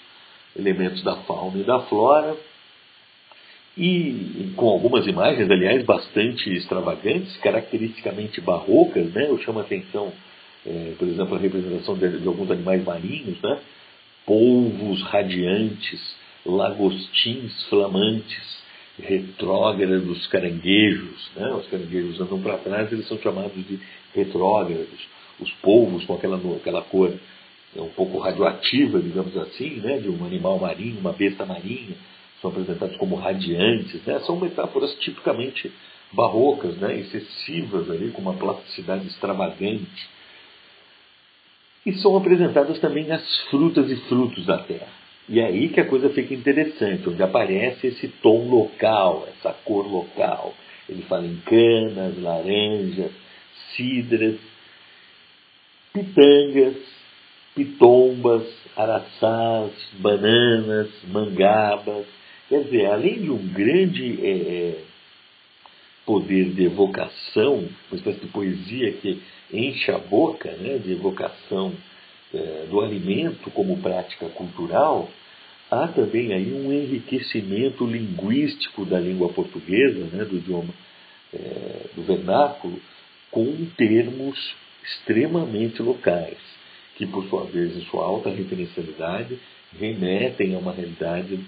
elementos 0.55 1.03
da 1.03 1.15
fauna 1.17 1.59
e 1.59 1.63
da 1.63 1.79
flora, 1.81 2.35
e 3.77 4.53
com 4.55 4.69
algumas 4.69 5.05
imagens, 5.05 5.49
aliás, 5.51 5.85
bastante 5.85 6.51
extravagantes, 6.51 7.37
caracteristicamente 7.37 8.41
barrocas, 8.41 9.13
né? 9.13 9.29
Eu 9.29 9.37
chamo 9.37 9.59
a 9.59 9.61
atenção, 9.61 10.11
é, 10.65 10.93
por 10.97 11.07
exemplo, 11.07 11.35
a 11.35 11.39
representação 11.39 11.95
de, 11.95 12.19
de, 12.19 12.27
alguns 12.27 12.49
animais 12.49 12.83
marinhos, 12.83 13.39
né? 13.39 13.59
Polvos 14.25 15.03
radiantes, 15.03 16.01
lagostins 16.43 17.63
flamantes, 17.69 18.63
retrógrados 18.99 20.27
caranguejos, 20.27 21.31
né? 21.35 21.53
Os 21.53 21.67
caranguejos 21.67 22.19
andam 22.19 22.41
para 22.41 22.57
trás, 22.57 22.91
eles 22.91 23.07
são 23.07 23.17
chamados 23.19 23.67
de 23.67 23.79
retrógrados. 24.13 25.07
Os 25.39 25.51
polvos 25.61 26.03
com 26.05 26.15
aquela, 26.15 26.37
aquela 26.55 26.81
cor 26.81 27.13
é 27.75 27.81
um 27.81 27.89
pouco 27.89 28.17
radioativa, 28.17 28.99
digamos 28.99 29.35
assim, 29.37 29.81
né? 29.81 29.97
De 29.99 30.09
um 30.09 30.25
animal 30.25 30.59
marinho, 30.59 30.99
uma 30.99 31.13
besta 31.13 31.45
marinha 31.45 31.95
são 32.41 32.51
apresentados 32.51 32.95
como 32.97 33.15
radiantes, 33.15 34.03
né? 34.05 34.19
são 34.19 34.39
metáforas 34.39 34.93
tipicamente 34.95 35.71
barrocas, 36.11 36.75
né? 36.77 36.97
excessivas, 36.99 37.89
ali, 37.89 38.11
com 38.11 38.21
uma 38.21 38.33
plasticidade 38.33 39.07
extravagante. 39.07 40.09
E 41.85 41.93
são 41.93 42.15
apresentadas 42.17 42.79
também 42.79 43.11
as 43.11 43.37
frutas 43.49 43.89
e 43.89 43.95
frutos 44.07 44.45
da 44.45 44.57
terra. 44.59 45.06
E 45.29 45.39
é 45.39 45.45
aí 45.45 45.69
que 45.69 45.79
a 45.79 45.85
coisa 45.85 46.09
fica 46.09 46.33
interessante, 46.33 47.09
onde 47.09 47.21
aparece 47.21 47.87
esse 47.87 48.07
tom 48.07 48.47
local, 48.47 49.27
essa 49.29 49.51
cor 49.65 49.85
local. 49.85 50.53
Ele 50.87 51.01
fala 51.03 51.25
em 51.25 51.37
canas, 51.37 52.21
laranjas, 52.21 53.11
cidras, 53.75 54.37
pitangas, 55.93 56.75
pitombas, 57.53 58.47
araçás, 58.75 59.73
bananas, 59.99 60.89
mangabas, 61.09 62.05
Quer 62.49 62.63
dizer, 62.63 62.85
além 62.85 63.23
de 63.23 63.29
um 63.29 63.45
grande 63.47 64.25
é, 64.25 64.31
é, 64.31 64.83
poder 66.05 66.51
de 66.51 66.63
evocação, 66.63 67.67
uma 67.91 67.97
espécie 67.97 68.21
de 68.21 68.27
poesia 68.27 68.93
que 68.93 69.21
enche 69.51 69.91
a 69.91 69.97
boca, 69.97 70.49
né, 70.51 70.77
de 70.77 70.93
evocação 70.93 71.73
é, 72.33 72.67
do 72.69 72.81
alimento 72.81 73.49
como 73.51 73.77
prática 73.77 74.27
cultural, 74.29 75.09
há 75.69 75.87
também 75.87 76.33
aí 76.33 76.53
um 76.53 76.71
enriquecimento 76.71 77.85
linguístico 77.85 78.85
da 78.85 78.99
língua 78.99 79.29
portuguesa, 79.29 80.05
né, 80.11 80.25
do 80.25 80.37
idioma 80.37 80.73
é, 81.33 81.89
do 81.95 82.03
vernáculo, 82.03 82.79
com 83.31 83.65
termos 83.77 84.55
extremamente 84.83 85.81
locais, 85.81 86.37
que 86.95 87.05
por 87.05 87.25
sua 87.25 87.43
vez, 87.45 87.75
em 87.75 87.85
sua 87.85 88.05
alta 88.05 88.29
referencialidade, 88.29 89.37
remetem 89.77 90.55
a 90.55 90.57
uma 90.57 90.71
realidade 90.71 91.39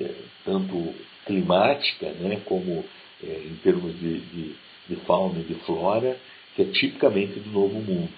é, 0.00 0.10
tanto 0.44 0.94
climática, 1.24 2.10
né, 2.20 2.40
como 2.44 2.84
é, 3.22 3.42
em 3.46 3.56
termos 3.62 3.98
de, 3.98 4.18
de, 4.20 4.54
de, 4.88 4.96
fauna 5.06 5.38
e 5.40 5.44
de 5.44 5.54
flora, 5.60 6.16
que 6.54 6.62
é 6.62 6.64
tipicamente 6.66 7.38
do 7.40 7.50
Novo 7.50 7.80
Mundo. 7.80 8.12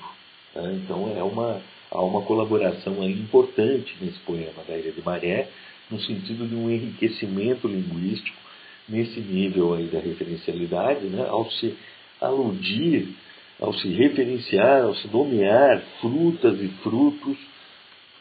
Né? 0.54 0.80
Então 0.82 1.14
é 1.16 1.22
uma, 1.22 1.60
há 1.90 2.02
uma 2.02 2.22
colaboração 2.22 3.02
importante 3.04 3.94
nesse 4.00 4.18
poema 4.20 4.62
da 4.66 4.76
Ilha 4.76 4.92
de 4.92 5.02
Maré, 5.02 5.48
no 5.90 6.00
sentido 6.00 6.46
de 6.46 6.54
um 6.54 6.70
enriquecimento 6.70 7.68
linguístico 7.68 8.36
nesse 8.88 9.20
nível 9.20 9.74
aí 9.74 9.86
da 9.86 10.00
referencialidade, 10.00 11.06
né, 11.06 11.26
ao 11.28 11.50
se 11.50 11.76
aludir, 12.20 13.08
ao 13.60 13.72
se 13.74 13.88
referenciar, 13.88 14.82
ao 14.84 14.94
se 14.94 15.08
nomear 15.08 15.82
frutas 16.00 16.60
e 16.60 16.68
frutos 16.82 17.36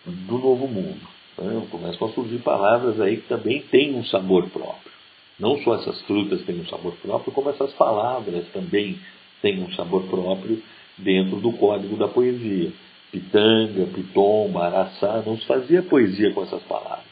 do 0.06 0.38
Novo 0.38 0.68
Mundo. 0.68 1.08
Né? 1.38 1.68
Começam 1.70 2.08
a 2.08 2.12
surgir 2.12 2.40
palavras 2.40 3.00
aí 3.00 3.18
que 3.18 3.28
também 3.28 3.62
têm 3.64 3.96
um 3.96 4.06
sabor 4.06 4.50
próprio. 4.50 4.94
Não 5.40 5.58
só 5.64 5.76
essas 5.76 6.02
frutas 6.04 6.42
têm 6.44 6.62
um 6.62 6.68
sabor 6.68 6.94
próprio, 7.02 7.34
como 7.34 7.50
essas 7.50 7.74
palavras 7.74 8.46
também 8.54 8.98
têm 9.42 9.62
um 9.62 9.72
sabor 9.74 10.04
próprio 10.04 10.62
dentro 10.98 11.38
do 11.38 11.52
código 11.54 11.98
da 11.98 12.08
poesia. 12.08 12.72
Pitanga, 13.12 13.86
pitomba, 13.88 14.66
araçá, 14.66 15.24
não 15.26 15.38
se 15.38 15.46
fazia 15.46 15.82
poesia 15.84 16.34
com 16.34 16.44
essas 16.44 16.62
palavras. 16.64 17.06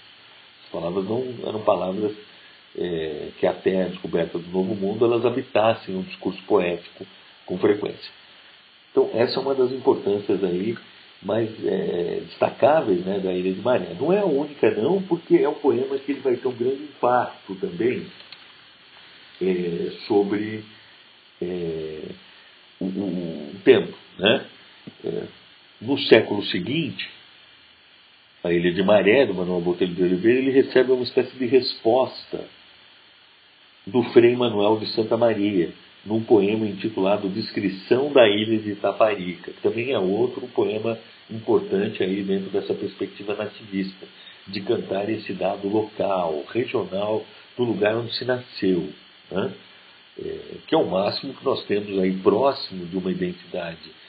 As 0.66 0.72
palavras 0.72 1.06
não 1.06 1.24
eram 1.48 1.62
palavras 1.62 2.14
é, 2.78 3.30
que 3.40 3.46
até 3.46 3.84
a 3.84 3.88
descoberta 3.88 4.38
do 4.38 4.50
Novo 4.50 4.76
Mundo 4.76 5.06
elas 5.06 5.26
habitassem 5.26 5.96
um 5.96 6.02
discurso 6.02 6.42
poético 6.44 7.06
com 7.46 7.58
frequência. 7.58 8.12
Então 8.92 9.10
essa 9.14 9.40
é 9.40 9.42
uma 9.42 9.56
das 9.56 9.72
importâncias 9.72 10.44
aí 10.44 10.76
mais 11.22 11.50
é, 11.66 12.22
destacáveis 12.26 13.06
né, 13.06 13.20
da 13.20 13.34
Ilha 13.34 13.54
de 13.54 13.62
Maré. 13.62 13.96
Não 14.00 14.12
é 14.12 14.20
a 14.20 14.26
única, 14.26 14.70
não, 14.72 15.02
porque 15.02 15.38
é 15.38 15.48
um 15.48 15.56
poema 15.56 15.98
que 15.98 16.12
ele 16.12 16.22
vai 16.22 16.36
ter 16.36 16.48
um 16.48 16.56
grande 16.56 16.84
impacto 16.84 17.56
também 17.56 18.06
é, 19.42 19.92
sobre 20.08 20.64
é, 21.42 22.00
o, 22.80 22.86
o, 22.86 23.52
o, 23.52 23.56
tempo. 23.64 23.94
Né? 24.20 24.46
No 25.86 26.00
século 26.00 26.42
seguinte, 26.46 27.10
a 28.42 28.54
Ilha 28.54 28.72
de 28.74 28.82
Maré, 28.82 29.26
do 29.26 29.34
Manuel 29.34 29.60
Botelho 29.60 29.94
de 29.94 30.02
Oliveira, 30.02 30.40
ele 30.40 30.52
recebe 30.52 30.94
uma 30.94 31.04
espécie 31.04 31.36
de 31.38 31.46
resposta 31.46 32.46
do 33.86 34.02
Frei 34.14 34.34
Manuel 34.34 34.80
de 34.80 34.88
Santa 34.94 35.18
Maria, 35.18 35.74
num 36.06 36.24
poema 36.24 36.66
intitulado 36.66 37.28
Descrição 37.28 38.14
da 38.14 38.26
Ilha 38.30 38.60
de 38.60 38.72
Itaparica, 38.72 39.52
que 39.52 39.62
também 39.62 39.92
é 39.92 40.00
outro 40.00 40.48
poema 40.48 40.98
importante 41.30 42.02
aí 42.02 42.24
dentro 42.24 42.50
dessa 42.50 42.74
perspectiva 42.74 43.36
nativista, 43.36 44.08
de 44.48 44.62
cantar 44.62 45.10
esse 45.10 45.34
dado 45.34 45.68
local, 45.68 46.46
regional, 46.50 47.26
do 47.58 47.64
lugar 47.66 47.94
onde 47.98 48.16
se 48.16 48.24
nasceu, 48.24 48.90
né? 49.30 49.54
é, 50.18 50.40
que 50.66 50.74
é 50.74 50.78
o 50.78 50.90
máximo 50.90 51.34
que 51.34 51.44
nós 51.44 51.62
temos 51.66 52.00
aí 52.00 52.14
próximo 52.14 52.86
de 52.86 52.96
uma 52.96 53.12
identidade 53.12 54.03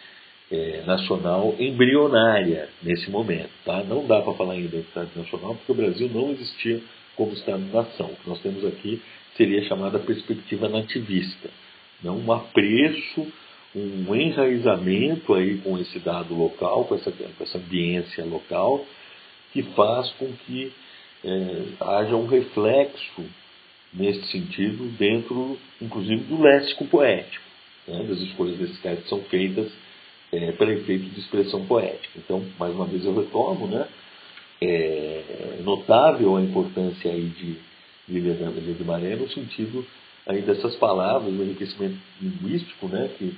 é, 0.51 0.83
nacional 0.87 1.55
embrionária 1.59 2.69
nesse 2.83 3.11
momento. 3.11 3.51
Tá? 3.65 3.83
Não 3.85 4.07
dá 4.07 4.21
para 4.21 4.35
falar 4.35 4.57
em 4.57 4.65
identidade 4.65 5.11
nacional 5.17 5.55
porque 5.55 5.73
o 5.73 5.75
Brasil 5.75 6.11
não 6.13 6.31
existia 6.31 6.81
como 7.17 7.33
Estado-nação. 7.33 8.07
O 8.07 8.17
que 8.17 8.29
nós 8.29 8.41
temos 8.41 8.65
aqui 8.65 9.01
seria 9.37 9.63
chamada 9.65 9.99
perspectiva 9.99 10.69
nativista 10.69 11.51
não 12.05 12.19
um 12.19 12.33
apreço, 12.33 13.27
um 13.75 14.15
enraizamento 14.15 15.35
aí 15.35 15.59
com 15.59 15.79
esse 15.79 15.99
dado 15.99 16.35
local, 16.35 16.85
com 16.85 16.95
essa, 16.95 17.11
com 17.11 17.43
essa 17.43 17.59
ambiência 17.59 18.25
local, 18.25 18.85
que 19.53 19.63
faz 19.75 20.11
com 20.13 20.31
que 20.47 20.73
é, 21.25 21.63
haja 21.81 22.15
um 22.15 22.27
reflexo 22.27 23.25
nesse 23.93 24.25
sentido 24.27 24.85
dentro, 24.99 25.59
inclusive, 25.81 26.23
do 26.25 26.43
léxico 26.43 26.85
poético, 26.87 27.45
né, 27.89 28.05
das 28.05 28.21
escolhas 28.21 28.59
desses 28.59 28.79
que 28.79 29.09
são 29.09 29.23
feitas 29.23 29.73
é, 30.35 30.53
para 30.53 30.73
efeito 30.73 31.05
de 31.11 31.20
expressão 31.20 31.64
poética. 31.66 32.18
Então, 32.18 32.44
mais 32.59 32.75
uma 32.75 32.87
vez 32.87 33.05
eu 33.05 33.14
retomo, 33.14 33.68
né, 33.68 33.87
é 34.61 35.61
notável 35.62 36.37
a 36.37 36.42
importância 36.42 37.11
aí 37.11 37.29
de, 37.29 37.53
de 38.09 38.20
Lilian 38.20 38.51
de 38.51 38.85
Maré 38.85 39.16
no 39.16 39.29
sentido 39.29 39.87
aí 40.27 40.40
dessas 40.42 40.75
palavras, 40.77 41.33
o 41.33 41.42
enriquecimento 41.42 41.97
linguístico, 42.20 42.88
né, 42.88 43.11
que, 43.18 43.37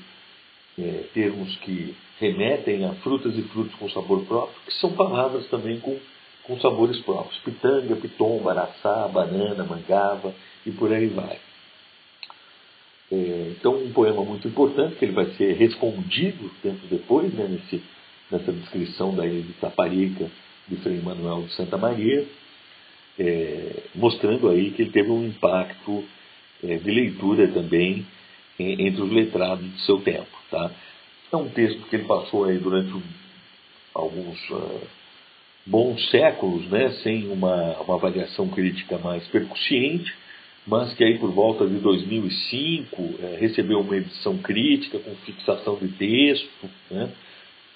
é, 0.79 1.05
termos 1.13 1.55
que 1.57 1.95
remetem 2.19 2.85
a 2.85 2.93
frutas 2.97 3.37
e 3.37 3.43
frutos 3.43 3.75
com 3.75 3.91
sabor 3.91 4.25
próprio, 4.25 4.57
que 4.65 4.73
são 4.75 4.93
palavras 4.93 5.47
também 5.49 5.81
com, 5.81 5.99
com 6.45 6.59
sabores 6.61 6.99
próprios. 7.01 7.39
Pitanga, 7.43 7.97
pitomba, 7.97 8.53
araçá, 8.53 9.09
banana, 9.09 9.65
mangava 9.65 10.33
e 10.65 10.71
por 10.71 10.93
aí 10.93 11.07
vai. 11.09 11.39
É, 13.11 13.53
então, 13.59 13.77
um 13.77 13.93
poema 13.93 14.25
muito 14.25 14.49
importante, 14.49 14.97
que 14.97 15.05
ele 15.05 15.13
vai 15.13 15.27
ser 15.35 15.55
respondido 15.55 16.51
tempo 16.63 16.87
depois, 16.91 17.33
né, 17.33 17.47
nesse, 17.49 17.83
nessa 18.31 18.53
descrição 18.53 19.15
da 19.15 19.27
ilha 19.27 19.43
de 19.43 19.53
Taparica, 19.55 20.31
de 20.69 20.77
Frei 20.77 21.01
Manuel 21.01 21.43
de 21.43 21.53
Santa 21.53 21.77
Maria, 21.77 22.27
é, 23.19 23.83
mostrando 23.95 24.49
aí 24.49 24.73
que 24.73 24.83
ele 24.83 24.91
teve 24.91 25.11
um 25.11 25.27
impacto 25.27 26.05
é, 26.65 26.77
de 26.77 26.91
leitura 26.91 27.49
também 27.49 28.05
entre 28.59 29.03
os 29.03 29.13
letrados 29.13 29.71
de 29.71 29.81
seu 29.83 30.01
tempo. 30.01 30.27
Tá? 30.51 30.71
É 31.33 31.37
um 31.37 31.49
texto 31.49 31.87
que 31.89 31.97
ele 31.97 32.05
passou 32.05 32.45
aí 32.45 32.59
durante 32.59 32.93
alguns 33.95 34.51
uh, 34.51 34.81
bons 35.67 36.11
séculos, 36.11 36.67
né, 36.69 36.91
sem 37.03 37.29
uma, 37.29 37.79
uma 37.81 37.95
avaliação 37.97 38.49
crítica 38.49 38.99
mais 38.99 39.27
percussiente, 39.29 40.15
mas 40.67 40.93
que 40.95 41.05
aí 41.05 41.19
por 41.19 41.31
volta 41.31 41.67
de 41.67 41.77
2005 41.77 43.15
é, 43.23 43.37
recebeu 43.39 43.81
uma 43.81 43.97
edição 43.97 44.37
crítica 44.39 44.99
com 44.99 45.15
fixação 45.17 45.77
de 45.77 45.89
texto, 45.89 46.69
né, 46.91 47.13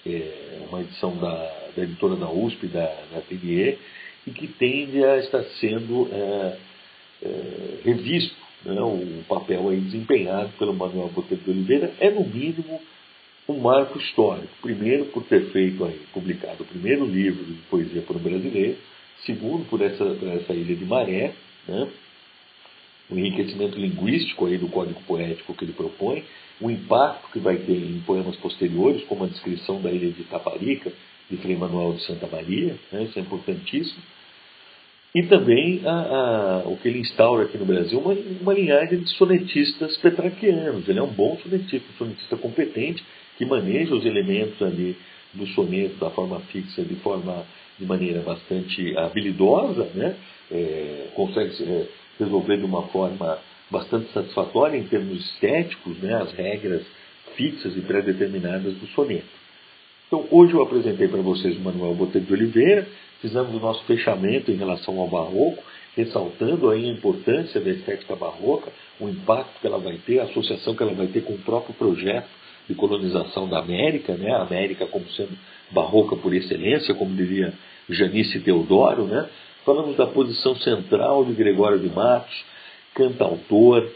é, 0.05 0.65
uma 0.69 0.81
edição 0.81 1.15
da, 1.15 1.35
da, 1.75 1.83
editora 1.83 2.15
da 2.15 2.29
USP, 2.29 2.67
da, 2.67 2.85
da 2.85 3.21
e 3.31 4.31
que 4.31 4.47
tende 4.47 5.03
a 5.03 5.17
estar 5.17 5.43
sendo 5.59 6.09
é, 6.11 6.57
revisto. 7.83 8.35
Né, 8.63 8.79
o 8.79 9.23
papel 9.27 9.69
aí 9.69 9.79
desempenhado 9.79 10.51
pelo 10.59 10.73
Manuel 10.73 11.09
Botelho 11.09 11.41
de 11.41 11.49
Oliveira 11.49 11.93
é, 11.99 12.11
no 12.11 12.23
mínimo, 12.23 12.79
um 13.47 13.59
marco 13.59 13.97
histórico. 13.97 14.53
Primeiro, 14.61 15.05
por 15.05 15.23
ter 15.23 15.51
feito 15.51 15.83
aí, 15.83 15.99
publicado 16.13 16.61
o 16.61 16.65
primeiro 16.65 17.05
livro 17.05 17.43
de 17.43 17.53
poesia 17.69 18.01
para 18.01 18.17
o 18.17 18.19
brasileiro. 18.19 18.77
Segundo, 19.25 19.67
por 19.67 19.81
essa, 19.81 20.03
essa 20.03 20.53
Ilha 20.53 20.75
de 20.75 20.85
Maré, 20.85 21.33
né? 21.67 21.87
O 23.11 23.19
enriquecimento 23.19 23.77
linguístico 23.77 24.45
aí 24.45 24.57
do 24.57 24.69
código 24.69 25.01
poético 25.03 25.53
que 25.53 25.65
ele 25.65 25.73
propõe, 25.73 26.23
o 26.59 26.71
impacto 26.71 27.29
que 27.31 27.39
vai 27.39 27.57
ter 27.57 27.73
em 27.73 27.99
poemas 28.05 28.35
posteriores, 28.37 29.03
como 29.03 29.25
a 29.25 29.27
descrição 29.27 29.81
da 29.81 29.91
ilha 29.91 30.11
de 30.11 30.21
Itaparica, 30.21 30.91
de 31.29 31.37
Frei 31.37 31.55
Manuel 31.55 31.93
de 31.93 32.03
Santa 32.05 32.27
Maria, 32.27 32.77
né? 32.91 33.03
isso 33.03 33.19
é 33.19 33.21
importantíssimo. 33.21 34.01
E 35.13 35.23
também 35.23 35.81
a, 35.85 35.91
a, 35.91 36.57
o 36.69 36.77
que 36.77 36.87
ele 36.87 36.99
instaura 36.99 37.43
aqui 37.43 37.57
no 37.57 37.65
Brasil, 37.65 37.99
uma, 37.99 38.13
uma 38.13 38.53
linhagem 38.53 38.99
de 38.99 39.09
sonetistas 39.17 39.97
petraquianos. 39.97 40.87
Ele 40.87 40.99
é 40.99 41.03
um 41.03 41.11
bom 41.11 41.37
sonetista, 41.43 41.85
um 41.93 41.97
sonetista 41.97 42.37
competente, 42.37 43.03
que 43.37 43.45
maneja 43.45 43.93
os 43.93 44.05
elementos 44.05 44.61
ali 44.61 44.95
do 45.33 45.45
soneto 45.47 45.95
da 45.95 46.09
forma 46.09 46.39
fixa 46.51 46.83
de 46.83 46.95
forma 46.95 47.45
de 47.77 47.85
maneira 47.85 48.21
bastante 48.21 48.95
habilidosa, 48.97 49.89
né? 49.95 50.15
É, 50.51 51.07
consegue 51.15 51.63
é, 51.63 51.87
resolver 52.23 52.57
de 52.57 52.65
uma 52.65 52.83
forma 52.87 53.39
bastante 53.69 54.11
satisfatória 54.11 54.77
em 54.77 54.83
termos 54.83 55.19
estéticos 55.19 55.97
né? 55.99 56.13
as 56.15 56.31
regras 56.33 56.83
fixas 57.35 57.75
e 57.75 57.81
pré-determinadas 57.81 58.73
do 58.75 58.87
soneto. 58.87 59.41
Então, 60.07 60.25
hoje 60.29 60.53
eu 60.53 60.61
apresentei 60.61 61.07
para 61.07 61.21
vocês 61.21 61.55
o 61.55 61.61
Manuel 61.61 61.93
Botelho 61.93 62.25
de 62.25 62.33
Oliveira, 62.33 62.85
fizemos 63.21 63.55
o 63.55 63.59
nosso 63.59 63.83
fechamento 63.85 64.51
em 64.51 64.55
relação 64.55 64.99
ao 64.99 65.07
barroco, 65.07 65.63
ressaltando 65.95 66.69
aí 66.69 66.89
a 66.89 66.93
importância 66.93 67.61
da 67.61 67.69
estética 67.69 68.15
barroca, 68.15 68.71
o 68.99 69.07
impacto 69.07 69.59
que 69.61 69.67
ela 69.67 69.77
vai 69.77 69.97
ter, 70.05 70.19
a 70.19 70.23
associação 70.23 70.75
que 70.75 70.83
ela 70.83 70.93
vai 70.93 71.07
ter 71.07 71.21
com 71.21 71.33
o 71.33 71.37
próprio 71.39 71.73
projeto 71.75 72.27
de 72.67 72.75
colonização 72.75 73.47
da 73.47 73.59
América, 73.59 74.13
né? 74.15 74.31
a 74.33 74.41
América 74.41 74.85
como 74.85 75.07
sendo 75.11 75.37
barroca 75.71 76.15
por 76.17 76.33
excelência, 76.33 76.93
como 76.93 77.15
diria 77.15 77.53
Janice 77.89 78.39
Teodoro. 78.41 79.05
Né? 79.05 79.29
Falamos 79.63 79.95
da 79.95 80.07
posição 80.07 80.55
central 80.55 81.23
de 81.23 81.33
Gregório 81.33 81.77
de 81.77 81.87
Matos, 81.87 82.33
cantautor, 82.95 83.87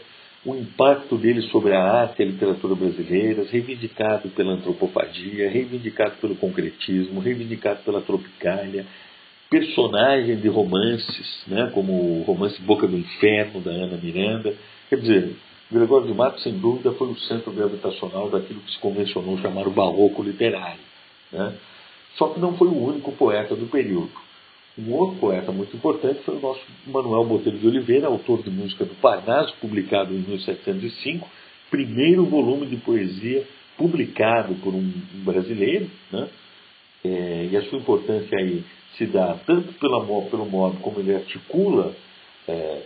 o 0.44 0.54
impacto 0.54 1.16
dele 1.16 1.42
sobre 1.50 1.74
a 1.74 1.82
arte 1.82 2.20
e 2.20 2.22
a 2.22 2.26
literatura 2.26 2.76
brasileiras, 2.76 3.50
reivindicado 3.50 4.28
pela 4.28 4.52
antropofagia, 4.52 5.50
reivindicado 5.50 6.18
pelo 6.20 6.36
concretismo, 6.36 7.20
reivindicado 7.20 7.80
pela 7.84 8.00
tropicália, 8.00 8.86
personagem 9.50 10.36
de 10.36 10.46
romances, 10.48 11.42
né, 11.48 11.68
como 11.74 12.20
o 12.20 12.22
romance 12.22 12.60
Boca 12.62 12.86
do 12.86 12.96
Inferno, 12.96 13.60
da 13.60 13.72
Ana 13.72 13.96
Miranda. 13.96 14.54
Quer 14.88 15.00
dizer, 15.00 15.36
Gregório 15.68 16.06
de 16.06 16.14
Matos, 16.14 16.44
sem 16.44 16.56
dúvida, 16.56 16.92
foi 16.92 17.08
o 17.08 17.18
centro 17.18 17.50
gravitacional 17.50 18.30
daquilo 18.30 18.60
que 18.60 18.70
se 18.70 18.78
convencionou 18.78 19.36
chamar 19.38 19.66
o 19.66 19.72
barroco 19.72 20.22
literário. 20.22 20.78
Né? 21.32 21.54
Só 22.14 22.28
que 22.28 22.38
não 22.38 22.56
foi 22.56 22.68
o 22.68 22.84
único 22.84 23.10
poeta 23.10 23.56
do 23.56 23.66
período. 23.66 24.25
Um 24.78 24.92
outro 24.92 25.16
poeta 25.18 25.50
muito 25.52 25.74
importante 25.74 26.20
foi 26.22 26.36
o 26.36 26.40
nosso 26.40 26.60
Manuel 26.86 27.24
Botelho 27.24 27.58
de 27.58 27.66
Oliveira, 27.66 28.08
autor 28.08 28.42
de 28.42 28.50
música 28.50 28.84
do 28.84 28.94
Parnaso, 28.96 29.54
publicado 29.60 30.12
em 30.12 30.18
1705, 30.18 31.26
primeiro 31.70 32.26
volume 32.26 32.66
de 32.66 32.76
poesia 32.76 33.46
publicado 33.78 34.54
por 34.56 34.74
um 34.74 34.92
brasileiro, 35.24 35.90
né? 36.12 36.28
É, 37.04 37.48
e 37.52 37.56
a 37.56 37.62
sua 37.64 37.78
importância 37.78 38.36
aí 38.38 38.64
se 38.96 39.06
dá 39.06 39.38
tanto 39.46 39.72
pela, 39.74 40.04
pelo 40.24 40.46
modo 40.46 40.78
como 40.80 40.98
ele 40.98 41.14
articula 41.14 41.94
é, 42.48 42.82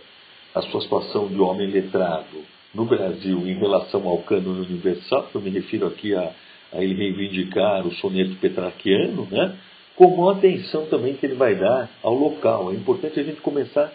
a 0.53 0.61
sua 0.63 0.81
situação 0.81 1.27
de 1.27 1.39
homem 1.39 1.67
letrado 1.67 2.43
no 2.73 2.85
Brasil 2.85 3.47
em 3.47 3.57
relação 3.57 4.07
ao 4.07 4.19
cânone 4.19 4.65
universal, 4.65 5.29
eu 5.33 5.41
me 5.41 5.49
refiro 5.49 5.87
aqui 5.87 6.13
a, 6.15 6.31
a 6.73 6.83
ele 6.83 6.93
reivindicar 6.93 7.85
o 7.85 7.93
soneto 7.95 8.35
petrarquiano, 8.35 9.27
né? 9.29 9.57
Como 10.01 10.27
a 10.27 10.33
atenção 10.33 10.87
também 10.87 11.13
que 11.13 11.23
ele 11.27 11.35
vai 11.35 11.53
dar 11.53 11.87
ao 12.01 12.15
local. 12.15 12.71
É 12.71 12.73
importante 12.73 13.19
a 13.19 13.23
gente 13.23 13.39
começar 13.39 13.93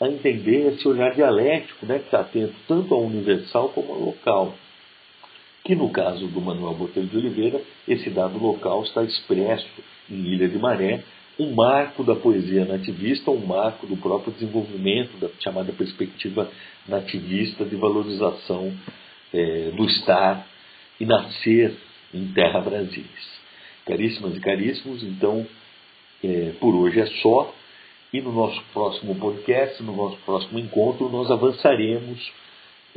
a 0.00 0.08
entender 0.08 0.66
esse 0.72 0.88
olhar 0.88 1.14
dialético 1.14 1.86
né, 1.86 2.00
que 2.00 2.06
está 2.06 2.22
atento 2.22 2.54
tanto 2.66 2.92
ao 2.92 3.04
universal 3.04 3.68
como 3.68 3.92
ao 3.92 4.00
local. 4.00 4.54
Que 5.62 5.76
no 5.76 5.90
caso 5.90 6.26
do 6.26 6.40
Manuel 6.40 6.74
Botelho 6.74 7.06
de 7.06 7.16
Oliveira, 7.16 7.60
esse 7.86 8.10
dado 8.10 8.36
local 8.36 8.82
está 8.82 9.04
expresso 9.04 9.68
em 10.10 10.26
Ilha 10.32 10.48
de 10.48 10.58
Maré, 10.58 11.04
um 11.38 11.54
marco 11.54 12.02
da 12.02 12.16
poesia 12.16 12.64
nativista, 12.64 13.30
um 13.30 13.46
marco 13.46 13.86
do 13.86 13.96
próprio 13.96 14.32
desenvolvimento 14.32 15.16
da 15.20 15.28
chamada 15.38 15.72
perspectiva 15.72 16.50
nativista 16.88 17.64
de 17.64 17.76
valorização 17.76 18.74
é, 19.32 19.70
do 19.70 19.84
estar 19.84 20.48
e 20.98 21.06
nascer 21.06 21.76
em 22.12 22.26
terra 22.32 22.60
brasilis. 22.60 23.43
Caríssimas 23.86 24.36
e 24.36 24.40
caríssimos, 24.40 25.02
então 25.02 25.46
é, 26.22 26.52
por 26.60 26.74
hoje 26.74 27.00
é 27.00 27.06
só. 27.22 27.54
E 28.12 28.20
no 28.20 28.32
nosso 28.32 28.62
próximo 28.72 29.14
podcast, 29.16 29.82
no 29.82 29.94
nosso 29.96 30.16
próximo 30.24 30.58
encontro, 30.58 31.08
nós 31.08 31.30
avançaremos 31.30 32.32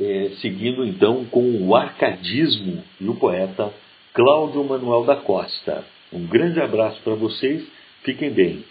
é, 0.00 0.30
seguindo 0.40 0.84
então 0.84 1.24
com 1.24 1.66
o 1.66 1.74
arcadismo 1.74 2.84
e 3.00 3.08
o 3.08 3.16
poeta 3.16 3.72
Cláudio 4.14 4.62
Manuel 4.64 5.04
da 5.04 5.16
Costa. 5.16 5.84
Um 6.12 6.26
grande 6.26 6.60
abraço 6.60 7.00
para 7.02 7.14
vocês 7.14 7.66
Fiquem 8.08 8.30
bem. 8.30 8.64